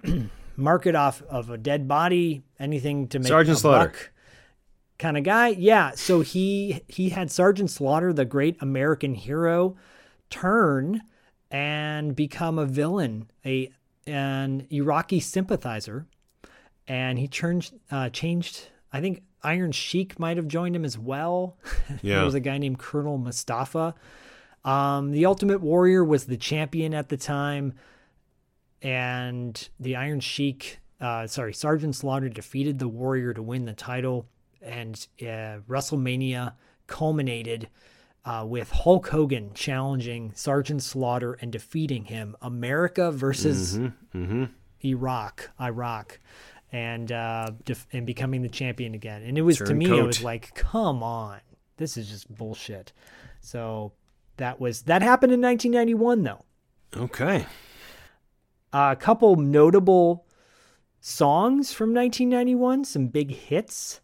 [0.56, 3.94] market off of a dead body, anything to make Sergeant a Slaughter.
[5.00, 5.50] kind of guy.
[5.50, 9.76] Yeah, so he he had Sergeant Slaughter, the great American hero,
[10.30, 11.02] turn
[11.52, 13.72] and become a villain, a
[14.08, 16.06] an Iraqi sympathizer,
[16.88, 18.70] and he changed uh, changed.
[18.96, 21.58] I think Iron Sheik might have joined him as well.
[22.02, 22.16] Yeah.
[22.16, 23.94] there was a guy named Colonel Mustafa.
[24.64, 27.74] Um, the Ultimate Warrior was the champion at the time,
[28.82, 34.28] and the Iron Sheik, uh, sorry, Sergeant Slaughter defeated the Warrior to win the title,
[34.62, 36.54] and uh, WrestleMania
[36.88, 37.70] culminated
[38.26, 42.36] uh, with Hulk Hogan challenging Sergeant Slaughter and defeating him.
[42.42, 44.46] America versus Mm-hmm.
[44.84, 46.20] Iraq, Iraq,
[46.76, 49.24] and uh, def- and becoming the champion again.
[49.24, 51.40] And it was to me, it was like, come on,
[51.78, 52.92] this is just bullshit.
[53.40, 53.94] So
[54.36, 56.44] that was that happened in 1991, though.
[56.98, 57.46] Okay.
[58.74, 60.26] a couple notable
[61.00, 64.02] songs from 1991, some big hits.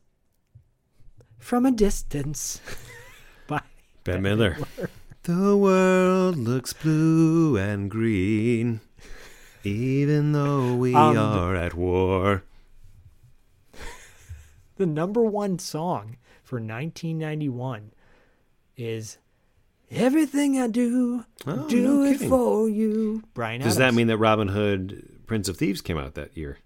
[1.40, 2.62] From a distance.
[3.48, 3.62] by
[4.06, 4.64] Bette Midler.
[5.24, 8.80] The world looks blue and green,
[9.64, 12.44] even though we Um, are at war.
[14.82, 17.92] The number one song for 1991
[18.76, 19.20] is
[19.92, 22.30] Everything I Do, Oh, Do no It kidding.
[22.30, 23.22] For You.
[23.36, 26.58] Bryan Does that mean that Robin Hood, Prince of Thieves, came out that year?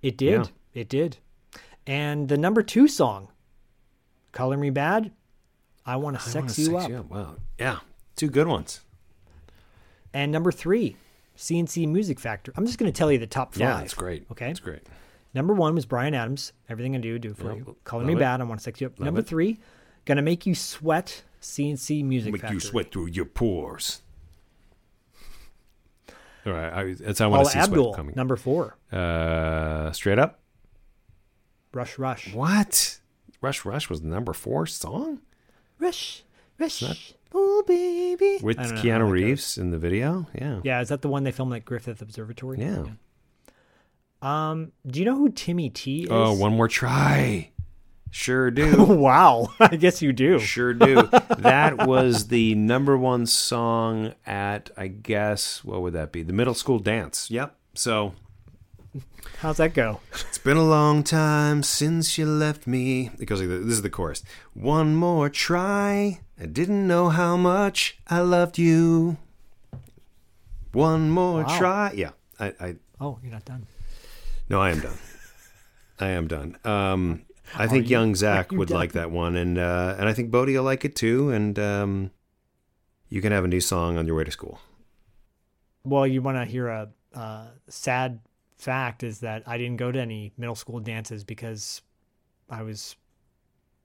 [0.00, 0.42] It did.
[0.74, 0.80] Yeah.
[0.80, 1.16] It did.
[1.88, 3.32] And the number two song,
[4.30, 5.10] Color Me Badd,
[5.84, 7.10] I Want to Sex, you, Sex up.
[7.10, 7.34] Wow.
[7.58, 7.80] Yeah.
[8.14, 8.78] Two good ones.
[10.12, 10.94] And number three,
[11.34, 12.52] C+C Music Factor.
[12.56, 13.60] I'm just going to tell you the top five.
[13.60, 14.24] Yeah, that's great.
[14.30, 14.46] Okay.
[14.46, 14.86] That's great.
[15.34, 16.52] Number one was Bryan Adams.
[16.68, 17.56] Everything I do, do for Yep.
[17.56, 17.76] you.
[17.84, 18.18] Color Love Me it.
[18.20, 18.40] Bad.
[18.40, 18.98] I want to sex you up.
[18.98, 19.26] Love Number it.
[19.26, 19.58] three,
[20.04, 21.22] Gonna Make You Sweat.
[21.40, 22.56] C+C Music Make Factory.
[22.56, 24.00] you sweat through your pores.
[26.46, 26.72] All right.
[26.72, 27.84] I, that's how I want to see Abdul.
[27.84, 28.14] sweat coming.
[28.16, 30.40] Number four, Uh, straight up.
[31.72, 32.32] Rush Rush.
[32.32, 32.98] What?
[33.40, 35.20] Rush Rush was the number four song
[35.78, 36.22] Rush
[36.58, 36.82] Rush.
[36.82, 38.38] not- Oh baby.
[38.42, 39.10] with I don't know how Keanu.
[39.10, 40.28] Reeves in the video.
[40.34, 40.60] Yeah.
[40.62, 42.60] Yeah, is that the one they filmed at Griffith Observatory?
[42.60, 42.84] Yeah.
[44.24, 46.08] Um, do you know who Timmy T is?
[46.10, 47.50] Oh, one more try.
[48.10, 48.82] Sure do.
[48.84, 50.38] wow, I guess you do.
[50.38, 51.08] Sure do.
[51.38, 56.22] that was the number one song at, I guess, what would that be?
[56.22, 57.30] The middle school dance.
[57.30, 57.54] Yep.
[57.74, 58.14] So
[59.38, 60.00] How's that go?
[60.12, 63.10] it's been a long time since you left me.
[63.18, 63.64] It goes like this.
[63.64, 64.22] This is the chorus.
[64.54, 66.20] One more try.
[66.40, 69.16] I didn't know how much I loved you.
[70.72, 71.58] One more Wow.
[71.58, 71.92] try.
[71.94, 72.10] Yeah.
[72.38, 73.66] I, I Oh, you're not done.
[74.48, 74.98] No, I am done.
[76.00, 76.56] I am done.
[76.64, 77.22] Um,
[77.54, 78.78] I think young Zach you would done?
[78.78, 81.30] like that one, and uh, and I think Bodie will like it too.
[81.30, 82.10] And um,
[83.08, 84.58] you can have a new song on your way to school.
[85.84, 88.20] Well, you want to hear a uh, sad
[88.56, 91.82] fact is that I didn't go to any middle school dances because
[92.48, 92.96] I was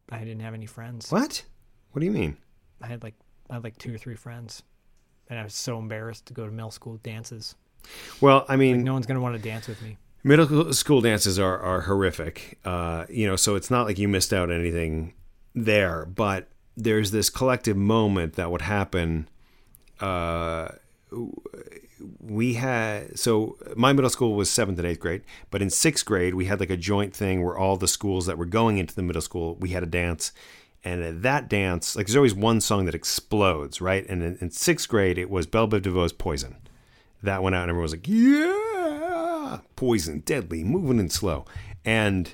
[0.10, 1.12] I didn't have any friends.
[1.12, 1.43] What?
[1.91, 2.38] What do you mean?
[2.82, 3.16] I had like
[3.49, 4.64] I had like two or three friends,
[5.30, 7.55] and I was so embarrassed to go to middle school dances.
[8.22, 9.97] Well, I Like mean, no one's gonna want to dance with me.
[10.24, 12.59] Middle school dances are are horrific.
[12.65, 15.13] Uh, you know, so it's not like you missed out anything
[15.55, 19.28] there, but there's this collective moment that would happen.
[19.99, 20.70] Uh,
[22.20, 26.36] we had so my middle school was seventh and eighth grade, but in sixth grade
[26.36, 29.01] we had like a joint thing where all the schools that were going into the
[29.01, 30.32] middle school we had a dance,
[30.84, 34.07] and at that dance, like there's always one song that explodes, right?
[34.07, 36.57] And in, in sixth grade it was Bell Biv DeVoe's "Poison."
[37.22, 38.78] That went out, and everyone was like, "Yeah,
[39.76, 41.45] poison, deadly, moving in slow,"
[41.86, 42.34] and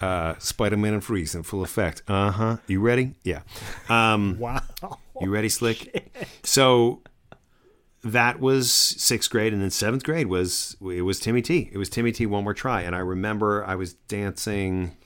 [0.00, 2.02] uh, Spider-Man and Freeze in full effect.
[2.08, 2.56] Uh huh.
[2.66, 3.14] You ready?
[3.22, 3.42] Yeah.
[3.88, 4.62] Um, Wow.
[5.20, 6.12] you ready, Slick?
[6.42, 7.02] So
[8.04, 11.70] that was sixth grade, and then seventh grade was it was Timmy T.
[11.72, 12.26] It was Timmy T.
[12.26, 14.96] One more try, and I remember I was dancing.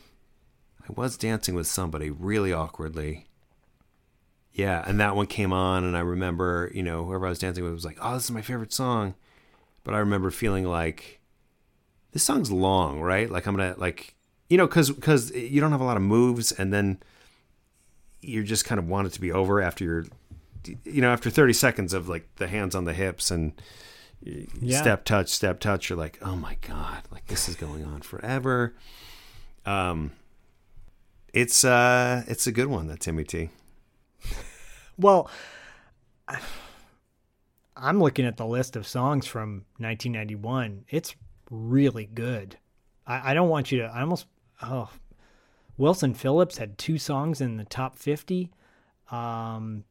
[0.88, 3.26] I was dancing with somebody really awkwardly.
[4.52, 7.62] Yeah, and that one came on, and I remember, you know, whoever I was dancing
[7.62, 9.14] with was like, "Oh, this is my favorite song,"
[9.84, 11.20] but I remember feeling like
[12.12, 13.30] this song's long, right?
[13.30, 14.14] Like I'm gonna like,
[14.48, 16.98] you know, because because you don't have a lot of moves, and then
[18.20, 20.04] you just kind of want it to be over after you're
[20.84, 23.52] you know after 30 seconds of like the hands on the hips and
[24.60, 24.80] Yeah.
[24.82, 28.74] step touch step touch you're like oh my god like this is going on forever
[29.64, 30.12] um
[31.32, 33.48] it's uh it's a good one that timmy t
[34.98, 35.30] Well,
[37.80, 40.84] I'm looking at the list of songs from 1991.
[40.88, 41.14] It's
[41.50, 42.58] really good.
[43.06, 43.84] I, I don't want you to.
[43.84, 44.26] I almost.
[44.62, 44.90] Oh,
[45.76, 48.50] Wilson Phillips had two songs in the top 50.
[49.10, 49.84] Um,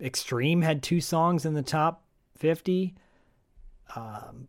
[0.00, 2.04] Extreme had two songs in the top
[2.36, 2.94] 50.
[3.94, 4.48] Um,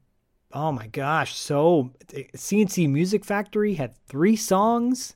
[0.51, 1.35] oh my gosh!
[1.35, 1.91] So
[2.35, 5.15] C+C Music Factory had three songs.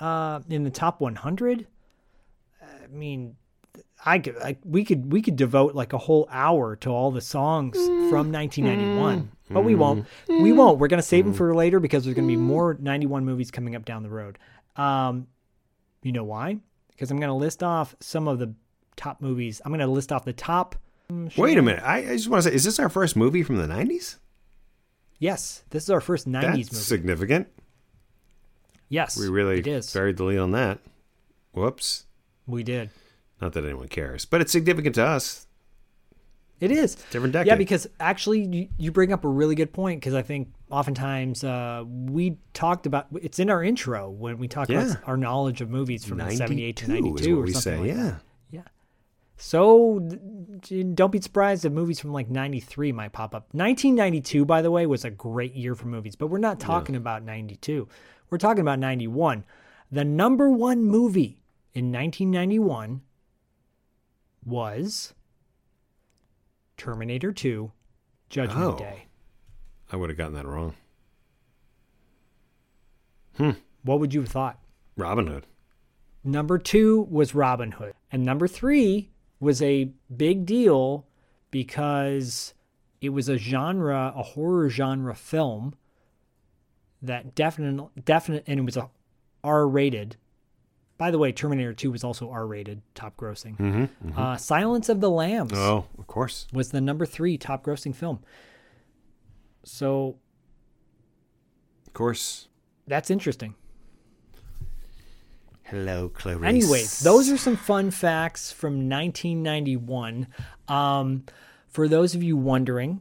[0.00, 1.66] Uh, in the top 100.
[2.62, 3.34] I mean,
[4.04, 7.20] I could, I, we could, we could devote like a whole hour to all the
[7.20, 8.10] songs mm.
[8.10, 9.28] from 1991, mm.
[9.50, 9.78] but we mm.
[9.78, 10.06] won't.
[10.28, 10.78] We won't.
[10.78, 13.84] We're gonna save them for later because there's gonna be more 91 movies coming up
[13.84, 14.38] down the road.
[14.76, 15.26] Um,
[16.02, 16.58] you know why?
[16.90, 18.54] Because I'm gonna list off some of the
[18.96, 19.60] top movies.
[19.64, 20.76] I'm gonna list off the top.
[21.36, 23.56] wait a minute I, I just want to say is this our first movie from
[23.56, 24.16] the 90s
[25.18, 26.84] Yes, this is our first 90s that's movie.
[26.84, 27.48] significant
[28.90, 29.90] yes, we really it is.
[29.92, 30.80] buried the lead on that
[31.52, 32.04] whoops
[32.46, 32.90] we did.
[33.40, 35.46] Not that anyone cares but it's significant to us
[36.60, 36.96] It is.
[37.10, 40.22] different decade Yeah, because actually, you, you bring up a really good point because I
[40.22, 44.82] think oftentimes uh, we talked about it's in our intro when we talk Yeah.
[44.86, 47.78] about our knowledge of movies from 78 to 92 92 is what or something say
[47.78, 48.20] like yeah that.
[48.50, 48.62] Yeah.
[49.36, 50.00] So
[50.94, 53.46] don't be surprised if movies from like 93 might pop up.
[53.52, 57.22] 1992, by the way, was a great year for movies, but we're not talking about
[57.22, 57.86] 92.
[58.30, 59.44] We're talking about 91.
[59.92, 61.40] The number one movie
[61.72, 63.00] in 1991
[64.48, 65.14] was
[66.76, 67.70] Terminator 2
[68.30, 68.78] Judgment Oh.
[68.78, 69.06] Day.
[69.92, 70.74] i would have gotten that wrong
[73.36, 73.50] Hmm.
[73.82, 74.58] What would you have thought?
[74.96, 75.46] robin hood
[76.24, 77.94] Number two was Robin Hood.
[78.12, 79.08] And number three
[79.40, 81.06] was a big deal
[81.52, 82.52] because
[83.00, 85.74] it was a genre, a horror genre film
[87.00, 88.90] that definitely, definite, and it was a
[89.44, 90.16] R rated.
[90.98, 93.56] By the way, Terminator 2 was also R rated, top grossing.
[93.56, 94.18] mm-hmm.
[94.18, 98.18] Uh, Silence of the Lambs oh of course was the number three top grossing film.
[99.64, 100.16] So
[101.86, 102.48] of course
[102.86, 103.54] that's interesting.
[105.62, 110.26] hello clarice Anyways, those are some fun facts from 1991.
[110.66, 111.24] Um,
[111.68, 113.00] for those of you wondering,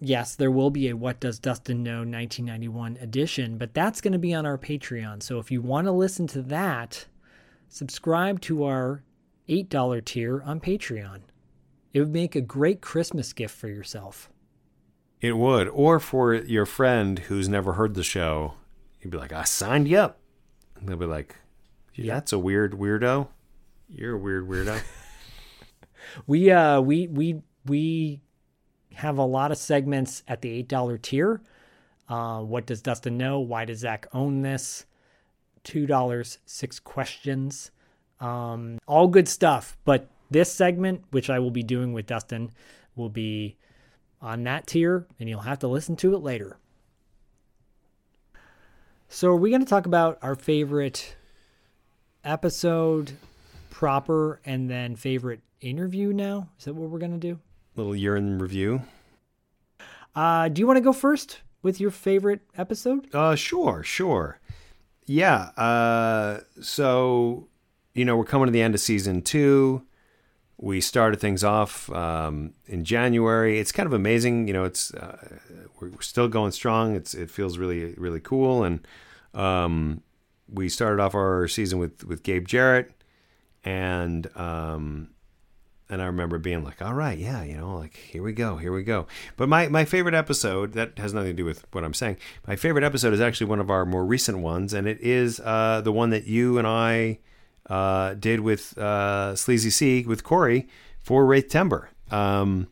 [0.00, 4.18] yes, there will be a What Does Dustin Know 1991 edition, but that's going to
[4.18, 5.22] be on our Patreon.
[5.22, 7.06] So if you want to listen to that,
[7.74, 9.02] subscribe to our
[9.48, 11.22] $8 tier on Patreon.
[11.92, 14.30] It would make a great Christmas gift for yourself.
[15.20, 15.68] It would.
[15.68, 18.54] Or for your friend who's never heard the show,
[19.00, 20.20] you'd be like, I signed you up.
[20.80, 21.34] They'll be like,
[21.94, 23.28] yeah, "That's a weird weirdo.
[23.88, 24.80] You're a weird weirdo."
[26.26, 28.20] We uh we we we
[28.92, 31.40] have a lot of segments at the eight dollar tier.
[32.10, 33.40] Uh, what does Dustin know?
[33.40, 34.84] Why does Zach own this?
[35.64, 37.70] Two dollars, six questions.
[38.20, 39.76] Um, all good stuff.
[39.84, 42.50] But this segment, which I will be doing with Dustin,
[42.96, 43.56] will be
[44.20, 46.58] on that tier, and you'll have to listen to it later.
[49.08, 51.16] So, are we going to talk about our favorite
[52.24, 53.12] episode
[53.70, 56.48] proper and then favorite interview now?
[56.58, 57.38] Is that what we're going to do?
[57.76, 58.82] Little year in review.
[60.14, 63.12] Uh, do you want to go first with your favorite episode?
[63.14, 64.38] Uh, sure, sure.
[65.06, 65.50] Yeah.
[65.56, 67.48] Uh, so
[67.94, 69.82] you know we're coming to the end of season two.
[70.56, 73.58] We started things off um, in January.
[73.58, 74.46] It's kind of amazing.
[74.46, 75.38] You know, it's uh,
[75.80, 76.94] we're still going strong.
[76.94, 78.86] It's it feels really really cool, and
[79.34, 80.02] um,
[80.48, 82.92] we started off our season with with Gabe Jarrett,
[83.64, 85.10] and um,
[85.88, 88.72] and I remember being like, all right, yeah, you know, like here we go, here
[88.72, 89.06] we go.
[89.36, 92.16] But my my favorite episode that has nothing to do with what I'm saying.
[92.46, 95.82] My favorite episode is actually one of our more recent ones, and it is uh,
[95.82, 97.18] the one that you and I
[97.68, 100.68] uh, did with uh, Sleazy C with Corey
[101.00, 101.90] for Wraith Timber.
[102.10, 102.68] Um,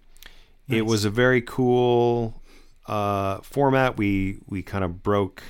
[0.68, 0.78] nice.
[0.78, 2.42] It was a very cool
[2.86, 3.98] uh, format.
[3.98, 5.42] We we kind of broke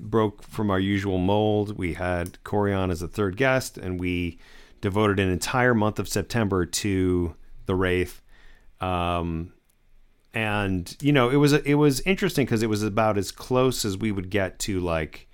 [0.00, 1.78] broke from our usual mold.
[1.78, 4.38] We had Corey on as a third guest, and we
[4.80, 7.34] devoted an entire month of September to
[7.66, 8.22] the Wraith.
[8.80, 9.52] Um,
[10.34, 13.96] and you know, it was it was interesting because it was about as close as
[13.96, 15.28] we would get to like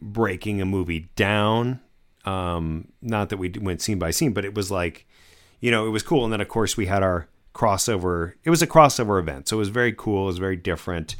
[0.00, 1.80] breaking a movie down.
[2.24, 5.06] Um, not that we went scene by scene, but it was like,
[5.60, 6.24] you know, it was cool.
[6.24, 8.34] And then of course we had our crossover.
[8.44, 10.24] It was a crossover event, so it was very cool.
[10.24, 11.16] It was very different.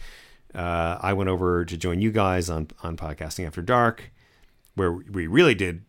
[0.55, 4.11] Uh, I went over to join you guys on on podcasting after dark,
[4.75, 5.85] where we really did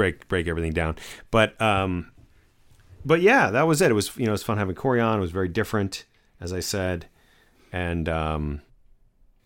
[0.00, 0.96] break break everything down.
[1.30, 2.10] But um,
[3.04, 3.90] but yeah, that was it.
[3.90, 5.18] It was you know it was fun having Corey on.
[5.18, 6.06] It was very different,
[6.40, 7.04] as I said,
[7.70, 8.62] and um,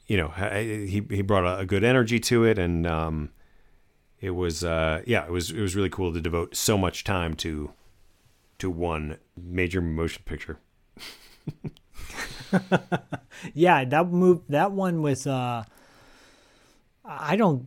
[0.07, 3.31] you know he he brought a, a good energy to it, and um,
[4.21, 7.35] it was uh, yeah it was it was really cool to devote so much time
[7.35, 7.73] to
[8.59, 10.61] to one major motion picture.
[13.55, 15.65] yeah, that move that one was uh
[17.05, 17.67] I don't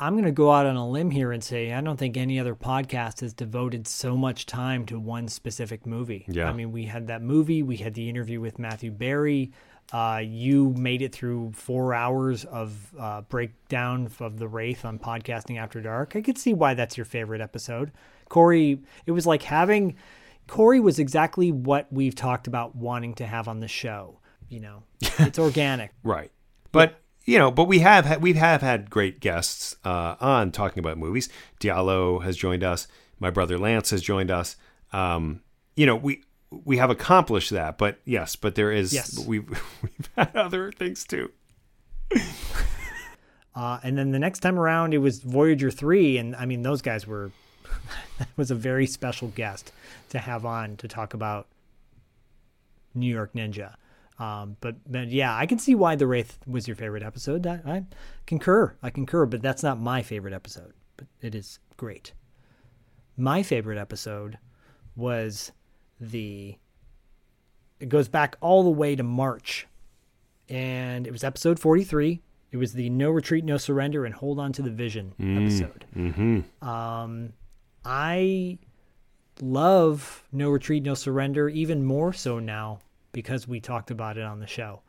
[0.00, 2.38] I'm going to go out on a limb here and say I don't think any
[2.38, 6.24] other podcast has devoted so much time to one specific movie.
[6.28, 6.48] Yeah.
[6.48, 9.52] I mean, we had that movie, we had the interview with Matthew Barry.
[9.92, 15.58] Uh, you made it through four hours of uh, breakdown of the Wraith on Podcasting
[15.58, 16.14] After Dark.
[16.14, 17.90] I could see why that's your favorite episode.
[18.28, 19.96] Corey, it was like having
[20.46, 24.20] Corey was exactly what we've talked about wanting to have on the show.
[24.48, 25.92] You know, it's organic.
[26.02, 26.30] right.
[26.70, 30.78] But you know, but we have had, we have had great guests uh, on talking
[30.78, 31.28] about movies.
[31.60, 32.88] Diallo has joined us.
[33.20, 34.56] My brother Lance has joined us.
[34.94, 35.42] Um,
[35.76, 37.76] you know, we we have accomplished that.
[37.76, 39.18] But yes, but there is yes.
[39.26, 39.46] we've
[39.82, 41.30] we've had other things too.
[43.54, 46.80] uh, and then the next time around, it was Voyager three, and I mean those
[46.80, 47.32] guys were
[48.18, 49.70] that was a very special guest
[50.08, 51.46] to have on to talk about
[52.94, 53.74] New York Ninja.
[54.18, 57.46] Um, but, but yeah, I can see why the Wraith was your favorite episode.
[57.46, 57.84] I, I
[58.26, 58.74] concur.
[58.82, 60.72] I concur, but that's not my favorite episode.
[60.96, 62.12] But it is great.
[63.16, 64.38] My favorite episode
[64.96, 65.52] was
[66.00, 66.56] the.
[67.80, 69.68] It goes back all the way to March,
[70.48, 72.20] and it was episode forty-three.
[72.50, 75.84] It was the No Retreat, No Surrender, and Hold On to the Vision Mm, episode.
[75.96, 76.68] Mm-hmm.
[76.68, 77.32] Um,
[77.84, 78.58] I
[79.40, 82.80] love No Retreat, No Surrender even more so now
[83.12, 84.80] because we talked about it on the show.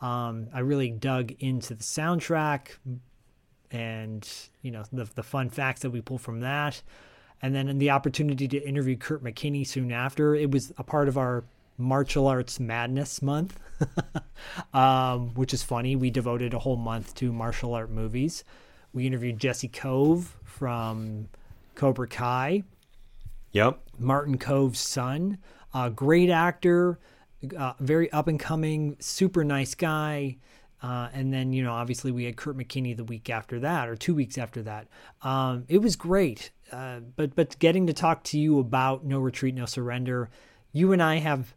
[0.00, 2.76] Um, I really dug into the soundtrack
[3.70, 4.28] and
[4.62, 6.80] you know the the fun facts that we pull from that,
[7.42, 10.34] and then the opportunity to interview Kurt McKinney soon after.
[10.34, 11.44] It was a part of our
[11.76, 13.58] martial arts madness month,
[14.74, 15.96] um, which is funny.
[15.96, 18.44] We devoted a whole month to martial art movies.
[18.92, 21.28] We interviewed Jesse Kove from
[21.74, 22.64] Cobra Kai.
[23.52, 23.80] Yep.
[23.98, 25.38] Martin Kove's son,
[25.74, 26.98] a great actor,
[27.56, 30.36] uh, very up and coming, super nice guy.
[30.82, 33.96] Uh, and then, you know, obviously we had Kurt McKinney the week after that or
[33.96, 34.86] two weeks after that.
[35.22, 36.50] Um, it was great.
[36.70, 40.30] Uh, but, but getting to talk to you about No Retreat, No Surrender,
[40.72, 41.54] you and I have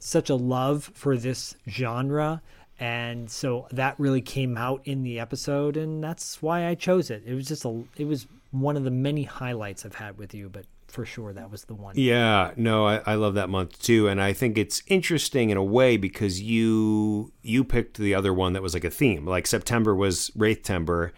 [0.00, 2.42] such a love for this genre.
[2.78, 5.76] And so that really came out in the episode.
[5.76, 7.22] And that's why I chose it.
[7.24, 10.48] It was just a, it was one of the many highlights I've had with you,
[10.48, 11.94] but for sure that was the one.
[11.96, 15.64] Yeah, no, I, I love that month too, and I think it's interesting in a
[15.64, 19.26] way because you you picked the other one that was like a theme.
[19.26, 21.12] Like September was Wraith Timber,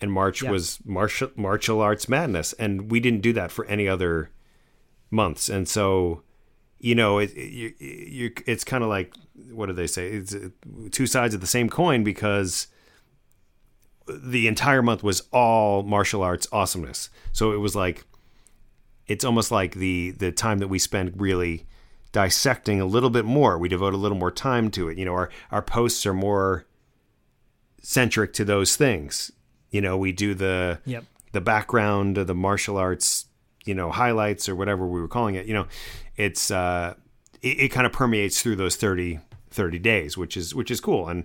[0.00, 0.50] and March Yeah.
[0.50, 4.30] was martial martial arts madness, and we didn't do that for any other
[5.10, 6.22] months, and so
[6.78, 9.14] you know it, it you, you it's kind of like
[9.50, 10.08] what do they say?
[10.08, 10.34] It's
[10.90, 12.66] two sides of the same coin because
[14.06, 17.10] the entire month was all martial arts awesomeness.
[17.32, 18.04] So it was like
[19.08, 21.66] it's almost like the the time that we spend really
[22.12, 23.58] dissecting a little bit more.
[23.58, 24.98] We devote a little more time to it.
[24.98, 26.66] You know, our our posts are more
[27.82, 29.32] centric to those things.
[29.70, 31.04] You know, we do the Yep.
[31.32, 33.26] the background of the martial arts,
[33.64, 35.46] you know, highlights or whatever we were calling it.
[35.46, 35.66] You know,
[36.16, 36.94] it's uh
[37.42, 41.08] it, it kind of permeates through those 30 30 days, which is which is cool.
[41.08, 41.24] And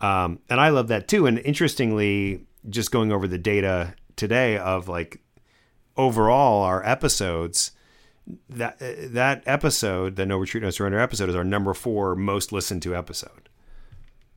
[0.00, 1.26] um and I love that too.
[1.26, 5.20] And interestingly, just going over the data today of like
[5.98, 7.72] overall our episodes
[8.48, 12.82] that that episode, the No Retreat No Surrender episode, is our number four most listened
[12.82, 13.48] to episode.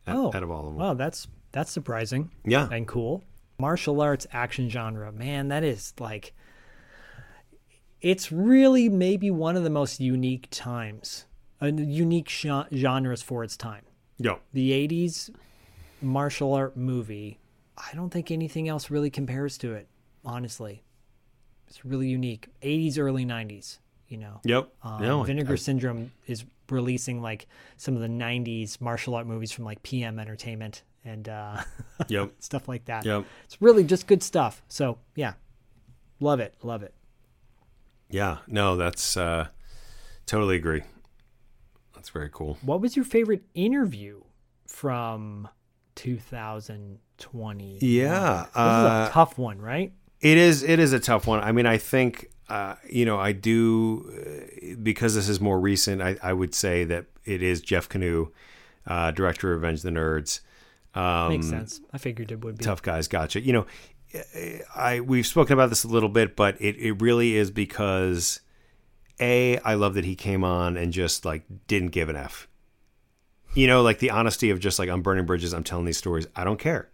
[0.08, 0.76] Oh, out of all of them.
[0.78, 2.32] Wow, that's that's surprising.
[2.44, 2.68] Yeah.
[2.72, 3.24] and cool.
[3.60, 6.34] Martial arts action genre, man, that is like
[8.02, 11.26] it's really maybe one of the most unique times,
[11.62, 13.84] uh, unique gen- genres for its time.
[14.18, 15.30] Yeah, The '80s
[16.02, 17.40] martial art movie,
[17.78, 19.88] I don't think anything else really compares to it.
[20.26, 20.84] Honestly,
[21.72, 22.50] it's really unique.
[22.62, 24.42] '80s, early '90s, you know.
[24.44, 24.74] Yep.
[24.84, 27.48] Um, No, Vinegar I- Syndrome is releasing like
[27.78, 31.62] some of the '90s martial art movies from like PM Entertainment and uh,
[32.10, 32.34] Yep.
[32.40, 33.06] stuff like that.
[33.06, 33.24] Yep.
[33.46, 34.62] It's really just good stuff.
[34.68, 35.34] So yeah,
[36.20, 36.94] love it, love it.
[38.10, 38.40] Yeah.
[38.48, 39.48] No, that's uh
[40.26, 40.82] totally agree.
[41.96, 42.58] That's very cool.
[42.64, 44.22] What was your favorite interview
[44.68, 45.48] from
[45.96, 47.78] 2020?
[47.82, 49.94] Yeah, this is uh, a tough one, right?
[50.22, 50.64] It is.
[50.64, 51.40] It is a tough one.
[51.40, 56.02] I mean, I think uh, you know, I do uh, because this is more recent.
[56.02, 58.30] I, I would say that it is Jeff Kanew,
[58.86, 60.42] uh, director of Revenge of the Nerds.
[60.94, 61.82] Um, Makes sense.
[61.94, 62.66] I figured it would be.
[62.66, 63.40] Tough guys, gotcha.
[63.40, 63.66] You know,
[64.76, 68.42] I we've spoken about this a little bit, but it, it really is because
[69.22, 72.50] a I love that he came on and just like didn't give an f.
[73.54, 75.54] You know, like the honesty of just like I'm burning bridges.
[75.54, 76.28] I'm telling these stories.
[76.36, 76.90] I don't care.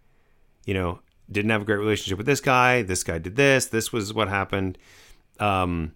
[0.66, 1.00] You know,
[1.30, 2.82] didn't have a great relationship with this guy.
[2.82, 3.66] This guy did this.
[3.66, 4.78] This was what happened.
[5.38, 5.92] Um,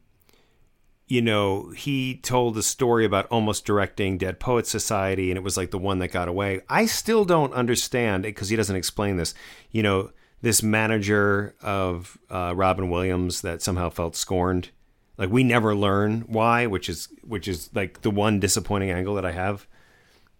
[1.07, 5.57] you know, he told a story about almost directing Dead Poets Society, and it was
[5.57, 6.63] like the one that got away.
[6.69, 9.35] I still don't understand it because he doesn't explain this.
[9.71, 14.71] You know, this manager of uh, Robin Williams that somehow felt scorned.
[15.19, 19.27] Like we never learn why, which is which is like the one disappointing angle that
[19.27, 19.67] I have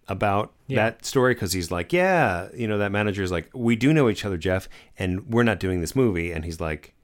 [0.09, 0.77] about Yeah.
[0.85, 4.09] that story because he's like, yeah, you know, that manager is like, we do know
[4.09, 6.95] each other, Jeff, and we're not doing this movie, and he's like,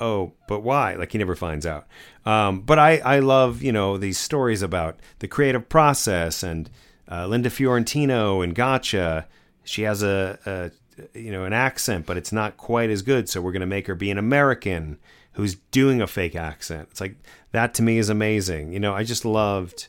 [0.00, 0.94] oh, but why?
[0.94, 1.86] Like he never finds out.
[2.24, 6.70] Um, but I, I love, you know, these stories about the creative process and
[7.10, 9.26] uh, Linda Fiorentino and Gotcha.
[9.64, 13.28] She has a, a, you know, an accent, but it's not quite as good.
[13.28, 14.98] So we're going to make her be an American
[15.32, 16.88] who's doing a fake accent.
[16.92, 17.16] It's like
[17.52, 18.72] that to me is amazing.
[18.72, 19.88] You know, I just loved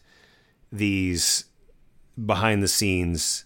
[0.72, 1.46] these
[2.26, 3.46] behind the scenes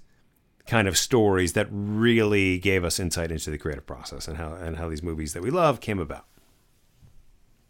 [0.65, 4.77] kind of stories that really gave us insight into the creative process and how and
[4.77, 6.25] how these movies that we love came about.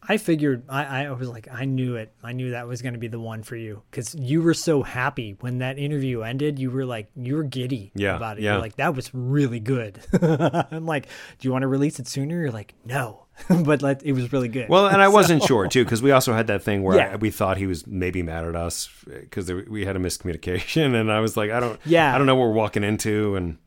[0.06, 2.14] I figured I, I was like I knew it.
[2.22, 4.84] I knew that was going to be the one for you because you were so
[4.84, 6.60] happy when that interview ended.
[6.60, 8.44] You were like you were giddy Yeah, about it.
[8.44, 8.54] yeah.
[8.54, 10.00] You're like that was really good.
[10.22, 11.08] I'm like,
[11.40, 12.42] do you want to release it sooner?
[12.42, 13.23] You're like, no,
[13.64, 14.70] but like, it was really good.
[14.70, 17.14] Well, and I wasn't sure too because we also had that thing where Yeah.
[17.14, 21.12] I, we thought he was maybe mad at us because we had a miscommunication, and
[21.12, 22.14] I was like, I don't, Yeah.
[22.14, 23.58] I don't know what we're walking into, and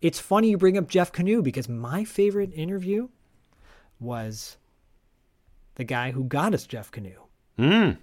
[0.00, 3.08] It's funny you bring up Jeff Kanew because my favorite interview
[3.98, 4.56] was
[5.76, 7.16] the guy who got us Jeff Kanew.
[7.58, 7.96] mm,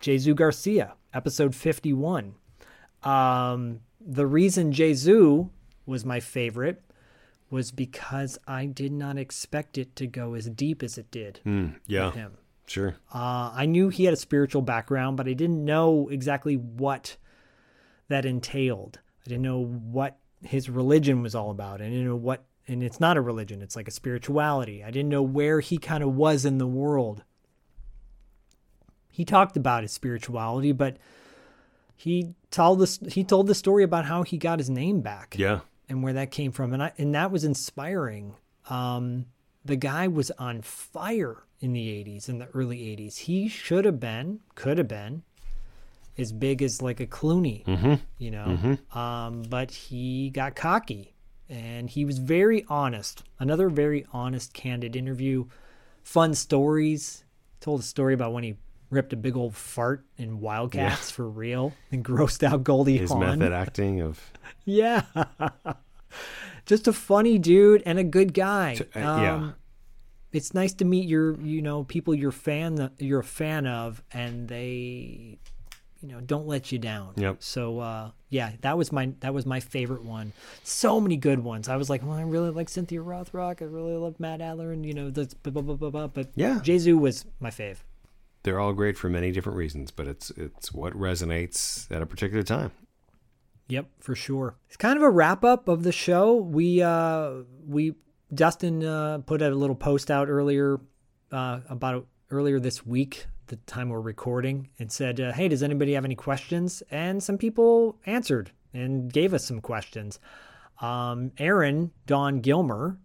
[0.00, 2.34] Jsu Garcia, episode 51.
[3.02, 5.50] Um, the reason Jsu
[5.86, 6.82] was my favorite
[7.50, 11.74] was because I did not expect it to go as deep as it did mm,
[11.86, 12.32] yeah, with him.
[12.66, 17.16] sure, Uh, I knew he had a spiritual background, but I didn't know exactly what
[18.08, 19.00] that entailed.
[19.24, 21.80] I didn't know what his religion was all about.
[21.80, 24.84] I didn't know what, and it's not a religion, it's like a spirituality.
[24.84, 27.24] I didn't know where he kind of was in the world.
[29.10, 30.96] He talked about his spirituality, but
[31.96, 35.60] he told this he told the story about how he got his name back yeah,
[35.88, 36.72] and where that came from.
[36.72, 38.34] And I, and that was inspiring.
[38.68, 39.26] Um
[39.64, 43.98] the guy was on fire in the 80s in the early 80s he should have
[43.98, 45.24] been could have been
[46.16, 47.94] as big as like a Clooney mm-hmm.
[48.18, 48.78] you know?
[48.98, 51.14] Um but he got cocky
[51.48, 53.24] and he was very honest.
[53.38, 55.46] Another very honest candid interview.
[56.02, 57.24] Fun stories.
[57.60, 58.56] Told a story about when he
[58.90, 63.38] ripped a big old fart in wildcats for real and grossed out goldie his hawn
[63.38, 64.32] method acting of
[64.64, 65.02] yeah.
[66.66, 68.74] just a funny dude and a good guy.
[68.74, 69.34] So, uh, yeah.
[69.34, 69.54] Um,
[70.32, 74.46] it's nice to meet your, you know, people you're fan you're a fan of, and
[74.46, 75.38] they,
[76.02, 77.14] you know, don't let you down.
[77.16, 77.36] Yep.
[77.40, 80.34] So, uh, yeah, that was my that was my favorite one.
[80.64, 81.68] So many good ones.
[81.68, 83.62] I was like, well, I really like Cynthia Rothrock.
[83.62, 86.06] I really love Matt Adler, and you know, the blah, blah, blah, blah, blah.
[86.08, 86.60] But Yeah.
[86.62, 87.78] Jsu was my fave.
[88.42, 92.42] They're all great for many different reasons, but it's it's what resonates at a particular
[92.42, 92.70] time.
[93.68, 94.56] Yep, for sure.
[94.66, 96.34] It's kind of a wrap up of the show.
[96.34, 97.94] We uh we
[98.32, 100.80] Dustin uh, put a little post out earlier
[101.32, 105.94] uh, about earlier this week, the time we're recording, and said, uh, "Hey, does anybody
[105.94, 110.18] have any questions?" And some people answered and gave us some questions.
[110.80, 112.98] Um, Aaron Don Gilmer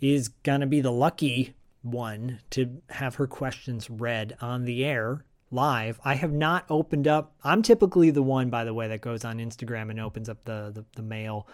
[0.00, 5.98] is gonna be the lucky one to have her questions read on the air live.
[6.04, 7.34] I have not opened up.
[7.42, 10.70] I'm typically the one, by the way, that goes on Instagram and opens up the
[10.74, 11.46] the, the mail.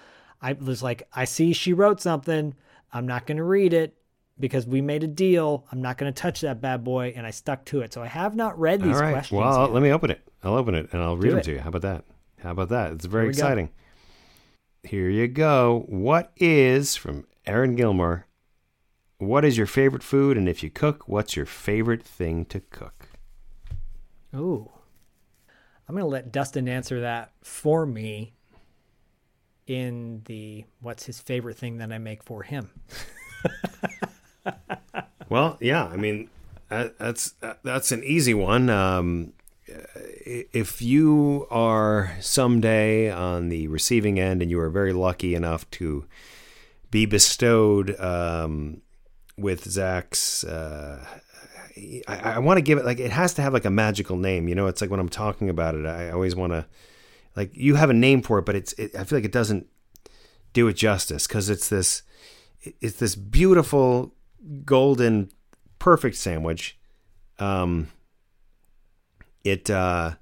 [0.42, 2.54] I was like, I see she wrote something.
[2.92, 3.96] I'm not going to read it
[4.38, 5.64] because we made a deal.
[5.72, 7.92] I'm not going to touch that bad boy, and I stuck to it.
[7.92, 9.12] So I have not read these all right.
[9.12, 9.38] questions.
[9.38, 9.72] Well, yet.
[9.72, 10.20] let me open it.
[10.42, 11.44] I'll open it and I'll read Do them it.
[11.44, 11.58] to you.
[11.60, 12.04] How about that?
[12.40, 12.92] How about that?
[12.92, 13.38] It's very Here we go.
[13.38, 13.70] exciting.
[14.82, 15.84] Here you go.
[15.88, 18.26] What is from Aaron Gilmore?
[19.18, 20.36] What is your favorite food?
[20.36, 23.08] And if you cook, what's your favorite thing to cook?
[24.34, 24.70] Ooh.
[25.88, 28.32] I'm going to let Dustin answer that for me
[29.66, 32.70] in the what's his favorite thing that I make for him.
[35.28, 35.86] Well, yeah.
[35.86, 36.28] I mean,
[36.68, 38.70] that's that's an easy one.
[38.70, 39.32] Um,
[39.66, 46.04] if you are someday on the receiving end and you are very lucky enough to
[46.90, 48.82] be bestowed um,
[49.36, 51.04] with Zach's, uh,
[52.06, 54.48] I, I want to give it like it has to have like a magical name.
[54.48, 56.66] You know, it's like when I'm talking about it, I always want to
[57.34, 59.66] like you have a name for it, but it's it, I feel like it doesn't
[60.52, 62.02] do it justice because it's this
[62.80, 64.14] it's this beautiful
[64.64, 65.30] golden
[65.78, 66.78] perfect sandwich
[67.38, 67.88] um
[69.42, 70.12] it uh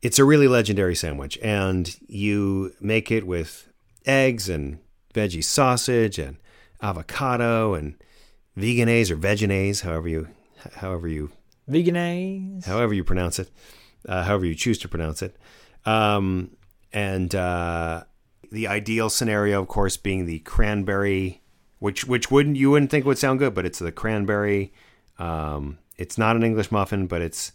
[0.00, 3.68] it's a really legendary sandwich and you make it with
[4.06, 4.78] eggs and
[5.14, 6.38] veggie sausage and
[6.82, 7.94] avocado and
[8.58, 10.28] veganese or veganese however you
[10.76, 11.30] however you
[11.70, 12.64] Veganese.
[12.64, 13.50] however you pronounce it,
[14.08, 15.36] uh, however you choose to pronounce it.
[15.84, 16.56] Um,
[16.92, 18.04] and uh,
[18.50, 21.40] the ideal scenario, of course, being the cranberry,
[21.78, 24.72] which which wouldn't you wouldn't think would sound good, but it's the cranberry.
[25.18, 27.52] Um, it's not an English muffin, but it's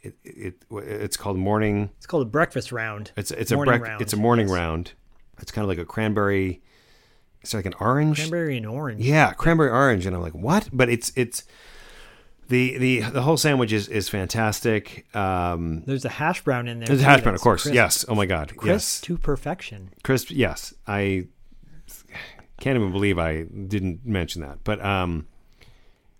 [0.00, 1.90] it, it it's called morning.
[1.98, 3.10] It's called a breakfast round.
[3.16, 4.56] It's it's a Morning brec- round, it's a morning yes.
[4.56, 4.92] round.
[5.40, 6.62] It's kind of like a cranberry.
[7.42, 8.18] It's like an orange.
[8.18, 9.00] Cranberry and orange.
[9.04, 10.68] Yeah, cranberry orange, and I'm like, what?
[10.72, 11.44] But it's it's
[12.48, 15.06] the the the whole sandwich is is fantastic.
[15.14, 16.88] Um, There's a hash brown in there.
[16.88, 17.62] there's a hash brown, of course.
[17.62, 18.04] crisp- Yes.
[18.08, 18.56] Oh my God.
[18.56, 19.00] Crisp yes.
[19.02, 19.90] to perfection.
[20.02, 20.30] Crisp.
[20.30, 20.74] Yes.
[20.86, 21.26] I
[22.60, 24.64] can't even believe I didn't mention that.
[24.64, 25.26] But um,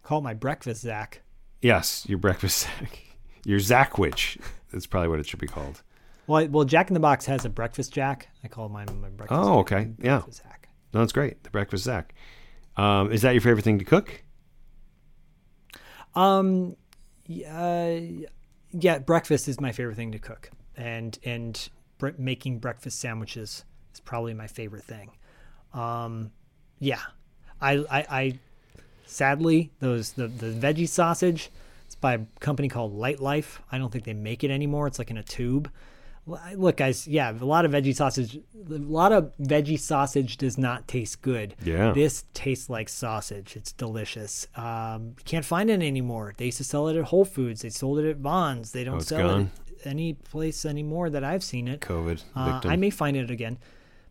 [0.03, 1.21] Call my breakfast, Zach.
[1.61, 2.99] yes, your breakfast Zach,
[3.45, 4.41] your Zackwich.
[4.73, 5.83] That's probably what it should be called.
[6.27, 8.29] Well, I, well, Jack in the Box has a breakfast Jack.
[8.45, 9.41] I call mine my breakfast.
[9.43, 9.89] Oh, okay.
[9.99, 10.23] Yeah.
[10.93, 11.43] No, that's great.
[11.45, 12.15] The breakfast Zach.
[12.77, 14.23] Um, is that your favorite thing to cook?
[16.15, 16.77] Um,
[17.49, 17.97] uh,
[18.71, 24.01] yeah, breakfast is my favorite thing to cook, and and bre- making breakfast sandwiches is
[24.01, 25.11] probably my favorite thing.
[25.75, 26.31] Um,
[26.79, 27.01] yeah,
[27.61, 28.39] I I, I
[29.07, 31.51] sadly those the the veggie sausage.
[31.87, 33.61] It's by a company called Lightlife.
[33.73, 34.87] I don't think they make it anymore.
[34.87, 35.71] It's like in a tube.
[36.57, 38.37] Look, guys, yeah, a lot of veggie sausage.
[38.37, 41.55] A lot of veggie sausage does not taste good.
[41.65, 41.93] Yeah.
[41.93, 43.57] This tastes like sausage.
[43.57, 44.47] It's delicious.
[44.55, 46.35] Um, you can't find it anymore.
[46.37, 47.63] They used to sell it at Whole Foods.
[47.63, 48.73] They sold it at Vons.
[48.73, 49.51] They don't Oh, sell gone?
[49.67, 51.81] it any place anymore that I've seen it.
[51.81, 52.61] COVID Uh.
[52.65, 53.59] I may find it again,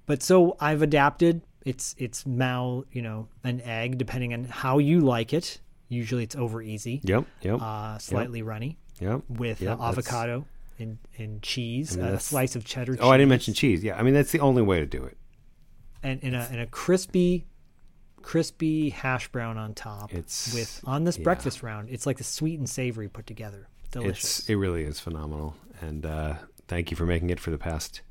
[0.05, 1.41] but so I've adapted.
[1.65, 5.59] It's it's now you know an egg depending on how you like it.
[5.89, 7.01] Usually it's over easy.
[7.03, 7.25] Yep.
[7.41, 7.61] Yep.
[7.61, 9.21] Uh, slightly runny yep.
[9.29, 10.45] with Yep, uh, avocado
[10.79, 12.93] and, and cheese, mean, a slice of cheddar.
[12.95, 13.83] cheese, Oh, I didn't mention cheese.
[13.83, 13.97] Yeah.
[13.97, 15.17] I mean, that's the only way to do it.
[16.03, 17.45] and, in a and a crispy,
[18.21, 20.13] crispy hash brown on top.
[20.13, 21.23] It's- with on this yeah.
[21.23, 21.89] breakfast round.
[21.89, 23.67] It's like the sweet and savory put together.
[23.91, 24.39] Delicious.
[24.39, 26.35] It's it really is phenomenal, and uh,
[26.67, 28.01] thank you for making it for the past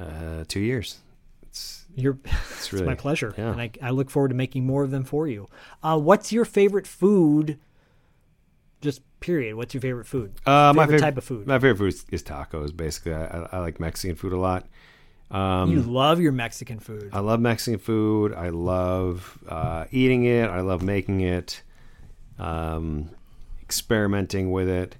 [0.00, 0.98] uh, two years.
[1.42, 3.52] It's You're, it's it's really my pleasure, Yeah.
[3.52, 5.48] and I, I look forward to making more of them for you.
[5.82, 7.58] Uh, what's your favorite food?
[8.86, 9.56] Just period.
[9.56, 10.32] What's your favorite food?
[10.46, 11.44] Uh, my favorite favorite type of food.
[11.44, 12.76] My favorite food is, is tacos.
[12.76, 14.68] Basically, I, I, I like Mexican food a lot.
[15.28, 17.10] Um, you love your Mexican food.
[17.12, 18.32] I love Mexican food.
[18.32, 20.48] I love uh, eating it.
[20.48, 21.64] I love making it.
[22.38, 23.10] Um,
[23.60, 24.94] experimenting with it.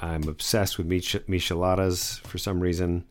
[0.00, 3.04] I'm obsessed with mich- micheladas for some reason.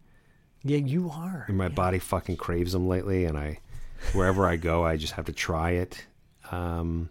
[0.62, 1.46] Yeah, you are.
[1.48, 3.60] and my body fucking craves them lately, and I
[4.12, 6.06] wherever I go, I just have to try it.
[6.52, 7.10] Um,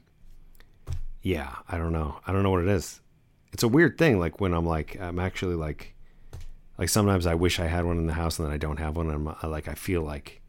[1.23, 2.19] yeah, I don't know.
[2.27, 3.01] I don't know what it is.
[3.53, 4.19] It's a weird thing.
[4.19, 5.95] Like when I'm like, I'm actually like,
[6.79, 8.97] like sometimes I wish I had one in the house and then I don't have
[8.97, 9.11] one.
[9.11, 10.41] And I'm I, like, I feel like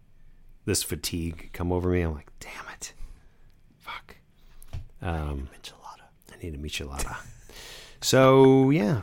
[0.65, 2.01] this fatigue come over me.
[2.01, 2.93] I'm like, damn it,
[3.79, 4.15] fuck.
[5.01, 6.07] Um, Enchilada.
[6.31, 7.17] I need a michelada.
[8.01, 9.01] so yeah,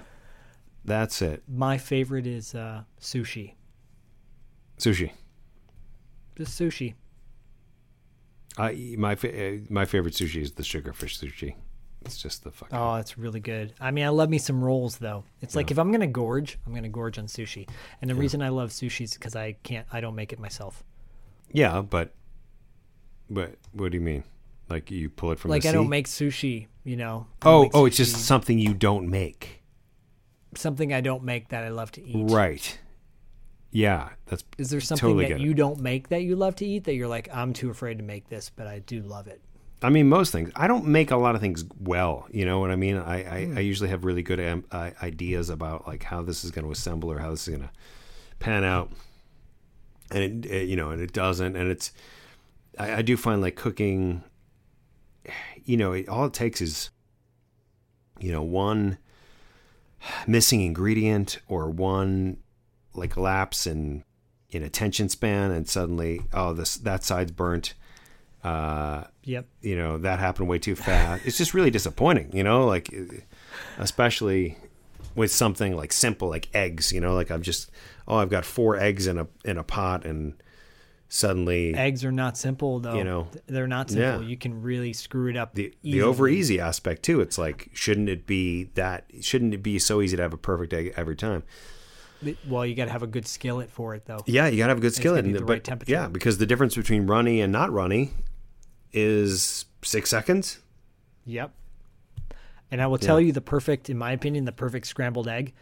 [0.84, 1.42] that's it.
[1.48, 3.54] My favorite is uh, sushi.
[4.78, 5.10] Sushi.
[6.36, 6.94] Just sushi.
[8.58, 11.54] I my fa- uh, my favorite sushi is the sugarfish sushi.
[12.04, 12.78] It's just the fucking.
[12.78, 13.74] Oh, it's really good.
[13.80, 15.24] I mean, I love me some rolls though.
[15.42, 15.74] It's like Yeah.
[15.74, 17.68] if I'm gonna gorge, I'm gonna gorge on sushi.
[18.00, 20.82] And the reason I love sushi is because I can't, I don't make it myself.
[21.52, 22.14] Yeah, but
[23.28, 24.24] but what do you mean?
[24.70, 25.76] Like you pull it from like the I sea?
[25.78, 26.66] don't make sushi.
[26.84, 27.26] You know.
[27.42, 29.62] Oh, oh, it's just something you don't make.
[30.54, 32.30] something I don't make that I love to eat.
[32.30, 32.78] Right.
[33.70, 36.84] Yeah, that's Is there something totally that you don't make that you love to eat
[36.84, 39.42] that you're like, I'm too afraid to make this, but I do love it?
[39.82, 40.50] I mean, most things.
[40.56, 42.26] I don't make a lot of things well.
[42.32, 42.96] You know what I mean?
[42.96, 43.58] I I, Hmm.
[43.58, 44.40] I usually have really good
[44.72, 47.68] uh, ideas about like how this is going to assemble or how this is going
[47.68, 47.74] to
[48.38, 48.90] pan out,
[50.10, 51.54] and it, it you know, and it doesn't.
[51.54, 51.92] And it's
[52.78, 54.24] I, I do find like cooking.
[55.64, 56.90] You know, it, all it takes is
[58.18, 58.98] you know one
[60.26, 62.38] missing ingredient or one
[62.98, 64.04] like lapse in
[64.50, 67.74] in attention span, and suddenly oh this that side's burnt.
[68.44, 69.46] Uh, Yep.
[69.62, 72.88] you know that happened way too fast it's just really disappointing you know like
[73.78, 74.56] especially
[75.14, 77.70] with something like simple like eggs you know like i'm just
[78.06, 80.34] oh i've got four eggs in a in a pot and
[81.08, 82.94] suddenly Eggs are not simple though.
[82.94, 84.22] You know, they're not simple.
[84.22, 84.28] yeah.
[84.28, 85.54] You can really screw it up.
[85.54, 89.78] the the over easy aspect too it's like shouldn't it be that shouldn't it be
[89.78, 91.42] so easy to have a perfect egg every time
[92.48, 94.20] Well, you got to have a good skillet for it though.
[94.26, 95.92] yeah you gotta have a good It's skillet be the but right temperature.
[95.92, 98.10] yeah because the difference between runny and not runny
[98.92, 100.60] is six seconds
[101.26, 101.52] Yep.
[102.70, 105.52] And I will tell you the perfect, in my opinion, the perfect scrambled egg.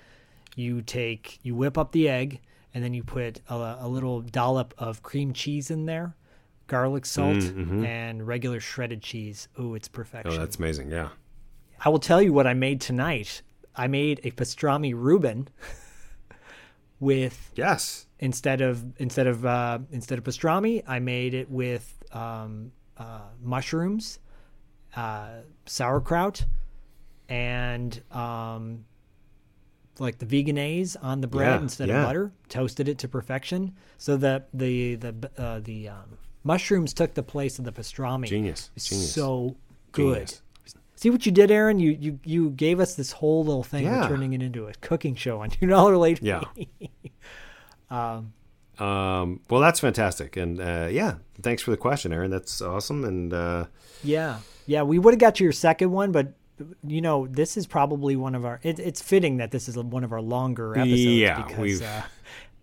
[0.54, 2.40] You take, you whip up the egg,
[2.72, 6.14] and then you put a, a little dollop of cream cheese in there,
[6.68, 7.84] garlic salt, mm, mm-hmm.
[7.84, 9.48] and regular shredded cheese.
[9.58, 10.32] Oh, it's perfection.
[10.34, 11.08] oh that's amazing yeah
[11.84, 13.42] I will tell you what I made tonight.
[13.74, 15.48] I made a pastrami Reuben
[16.98, 22.72] with yes instead of instead of uh, instead of pastrami, I made it with um,
[22.96, 24.18] uh, mushrooms,
[24.94, 26.44] uh, sauerkraut,
[27.28, 28.84] and um,
[29.98, 32.00] like the veganaise on the bread Yeah, instead yeah.
[32.00, 32.32] of butter.
[32.48, 37.58] Toasted it to perfection, so that the the uh, the um, mushrooms took the place
[37.58, 38.26] of the pastrami.
[38.26, 39.12] Genius, genius.
[39.12, 39.56] So
[39.92, 40.14] good.
[40.14, 40.42] Genius.
[40.96, 41.78] See what you did, Aaron?
[41.78, 43.84] You you you gave us this whole little thing.
[43.84, 44.08] Yeah.
[44.08, 46.20] turning it into a cooking show on two dollar late.
[46.22, 46.40] Yeah.
[46.54, 46.68] fee.
[48.78, 52.30] Um, well, that's fantastic, and uh, yeah, thanks for the question, Aaron.
[52.30, 53.66] That's awesome, and uh,
[54.02, 56.34] Yeah, yeah, we would have got you your second one, but
[56.86, 58.60] you know, this is probably one of our.
[58.62, 61.00] It, it's fitting that this is one of our longer episodes.
[61.00, 62.02] Yeah, because, we've- Uh,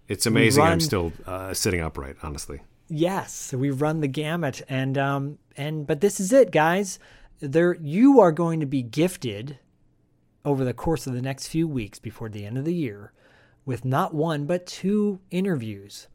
[0.07, 0.63] it's amazing.
[0.63, 2.59] I'm still uh, sitting upright, honestly.
[2.89, 6.99] yes, we've run the gamut, and um, and but this is it, guys.
[7.43, 9.59] There, you are going to be gifted
[10.45, 13.11] over the course of the next few weeks before the end of the year
[13.65, 16.07] with not one but two interviews.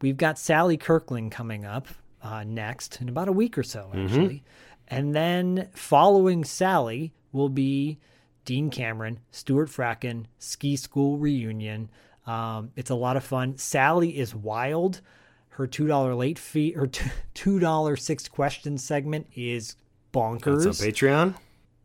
[0.00, 1.88] We've got Sally Kirkland coming up
[2.22, 4.42] uh, next in about a week or so, actually.
[4.88, 7.98] And then following Sally will be
[8.46, 11.90] Dean Cameron, Stuart Fratkin, Ski School Reunion.
[12.26, 13.58] Um, it's a lot of fun.
[13.58, 15.02] Sally is wild.
[15.50, 16.86] Her $2 late fee, her
[17.34, 19.76] $2 six question segment is
[20.14, 20.64] bonkers.
[20.64, 21.34] That's on Patreon.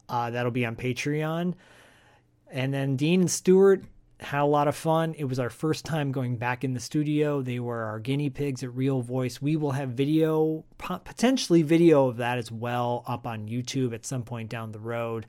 [0.08, 1.56] Uh, that'll be on Patreon.
[2.52, 3.84] And then Dean and Stuart
[4.20, 5.14] had a lot of fun.
[5.18, 7.42] It was our first time going back in the studio.
[7.42, 9.42] They were our guinea pigs at Real Voice.
[9.42, 14.24] We will have video, potentially video of that as well, up on YouTube at some
[14.24, 15.26] point down the road.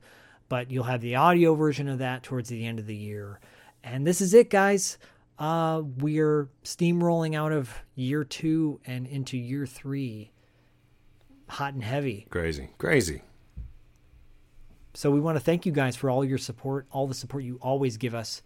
[0.49, 3.39] But you'll have the audio version of that towards the end of the year.
[3.83, 4.97] And this is it, guys.
[5.39, 10.31] Uh, we're steamrolling out of year two and into year three,
[11.51, 12.25] hot and heavy.
[12.29, 13.21] Crazy, crazy.
[14.93, 17.59] So we want to thank you guys for all your support, all the support you
[17.61, 18.41] always give us,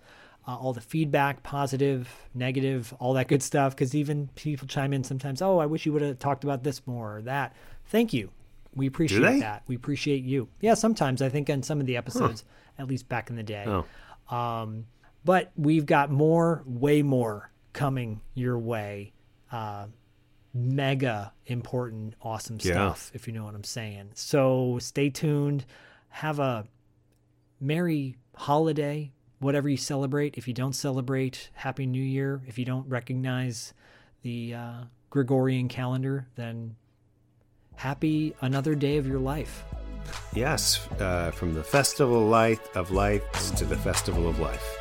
[0.48, 3.76] uh, all the feedback, positive, negative, all that good stuff.
[3.76, 6.86] Because even people chime in sometimes, oh, I wish you would have talked about this
[6.88, 7.56] more or that.
[7.86, 8.32] Thank you.
[8.74, 9.64] We appreciate that.
[9.68, 10.50] We appreciate you.
[10.60, 12.44] Yeah, sometimes I think on some of the episodes,
[12.78, 13.66] at least back in the day.
[13.68, 14.36] Oh.
[14.36, 14.86] Um,
[15.24, 19.14] but we've got more, way more coming your way.
[19.52, 19.86] Uh,
[20.56, 22.72] mega important, awesome Yeah.
[22.72, 24.12] stuff, if you know what I'm saying.
[24.16, 25.66] So stay tuned.
[26.10, 26.66] Have a
[27.60, 30.36] merry holiday, whatever you celebrate.
[30.38, 33.74] If you don't celebrate Happy New Year, if you don't recognize
[34.22, 34.74] the uh,
[35.10, 36.78] Gregorian calendar, then
[37.76, 39.66] happy another day of your life.
[40.34, 44.78] Yes, uh, from the festival of life of lights to the festival of life.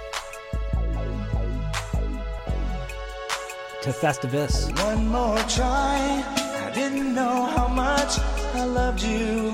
[3.84, 4.72] To Festivus.
[4.82, 6.24] One more try.
[6.66, 8.18] I didn't know how much
[8.54, 9.50] I loved you.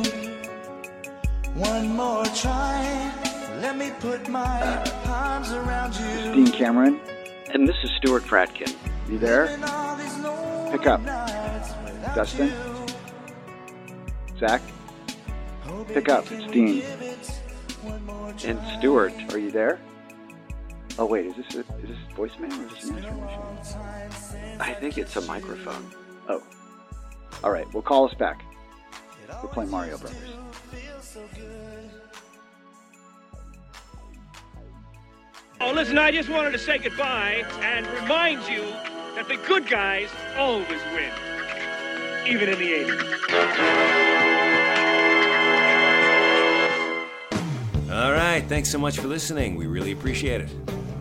[1.55, 3.13] One more try.
[3.61, 4.61] Let me put my
[5.07, 6.33] arms around you.
[6.33, 7.01] Dean Cameron,
[7.53, 8.73] And this is Stuart Fratkin.
[9.09, 9.47] you there?
[10.71, 11.05] Pick up.
[12.15, 12.53] Dustin?
[14.39, 14.63] Zach?
[15.89, 16.31] Pick up.
[16.31, 16.85] It's Dean.
[18.47, 19.81] And Stuart, Are you there?
[21.01, 24.61] Oh wait, is this a, is this voicemail or is this an answering machine?
[24.61, 25.91] I think it's a microphone.
[26.29, 26.43] Oh.
[27.43, 27.67] All right.
[27.73, 28.45] Well, call us back.
[29.43, 30.19] We're playing Mario Brothers.
[35.63, 38.61] Oh, listen, I just wanted to say goodbye and remind you
[39.15, 41.11] that the good guys always win,
[42.27, 43.21] even in the 80s.
[47.91, 48.45] All right.
[48.47, 49.57] Thanks so much for listening.
[49.57, 50.51] We really appreciate it.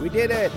[0.00, 0.52] We did it.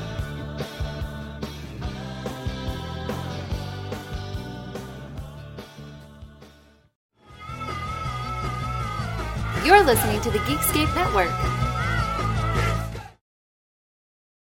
[9.65, 11.68] You're listening to the Geekscape Network.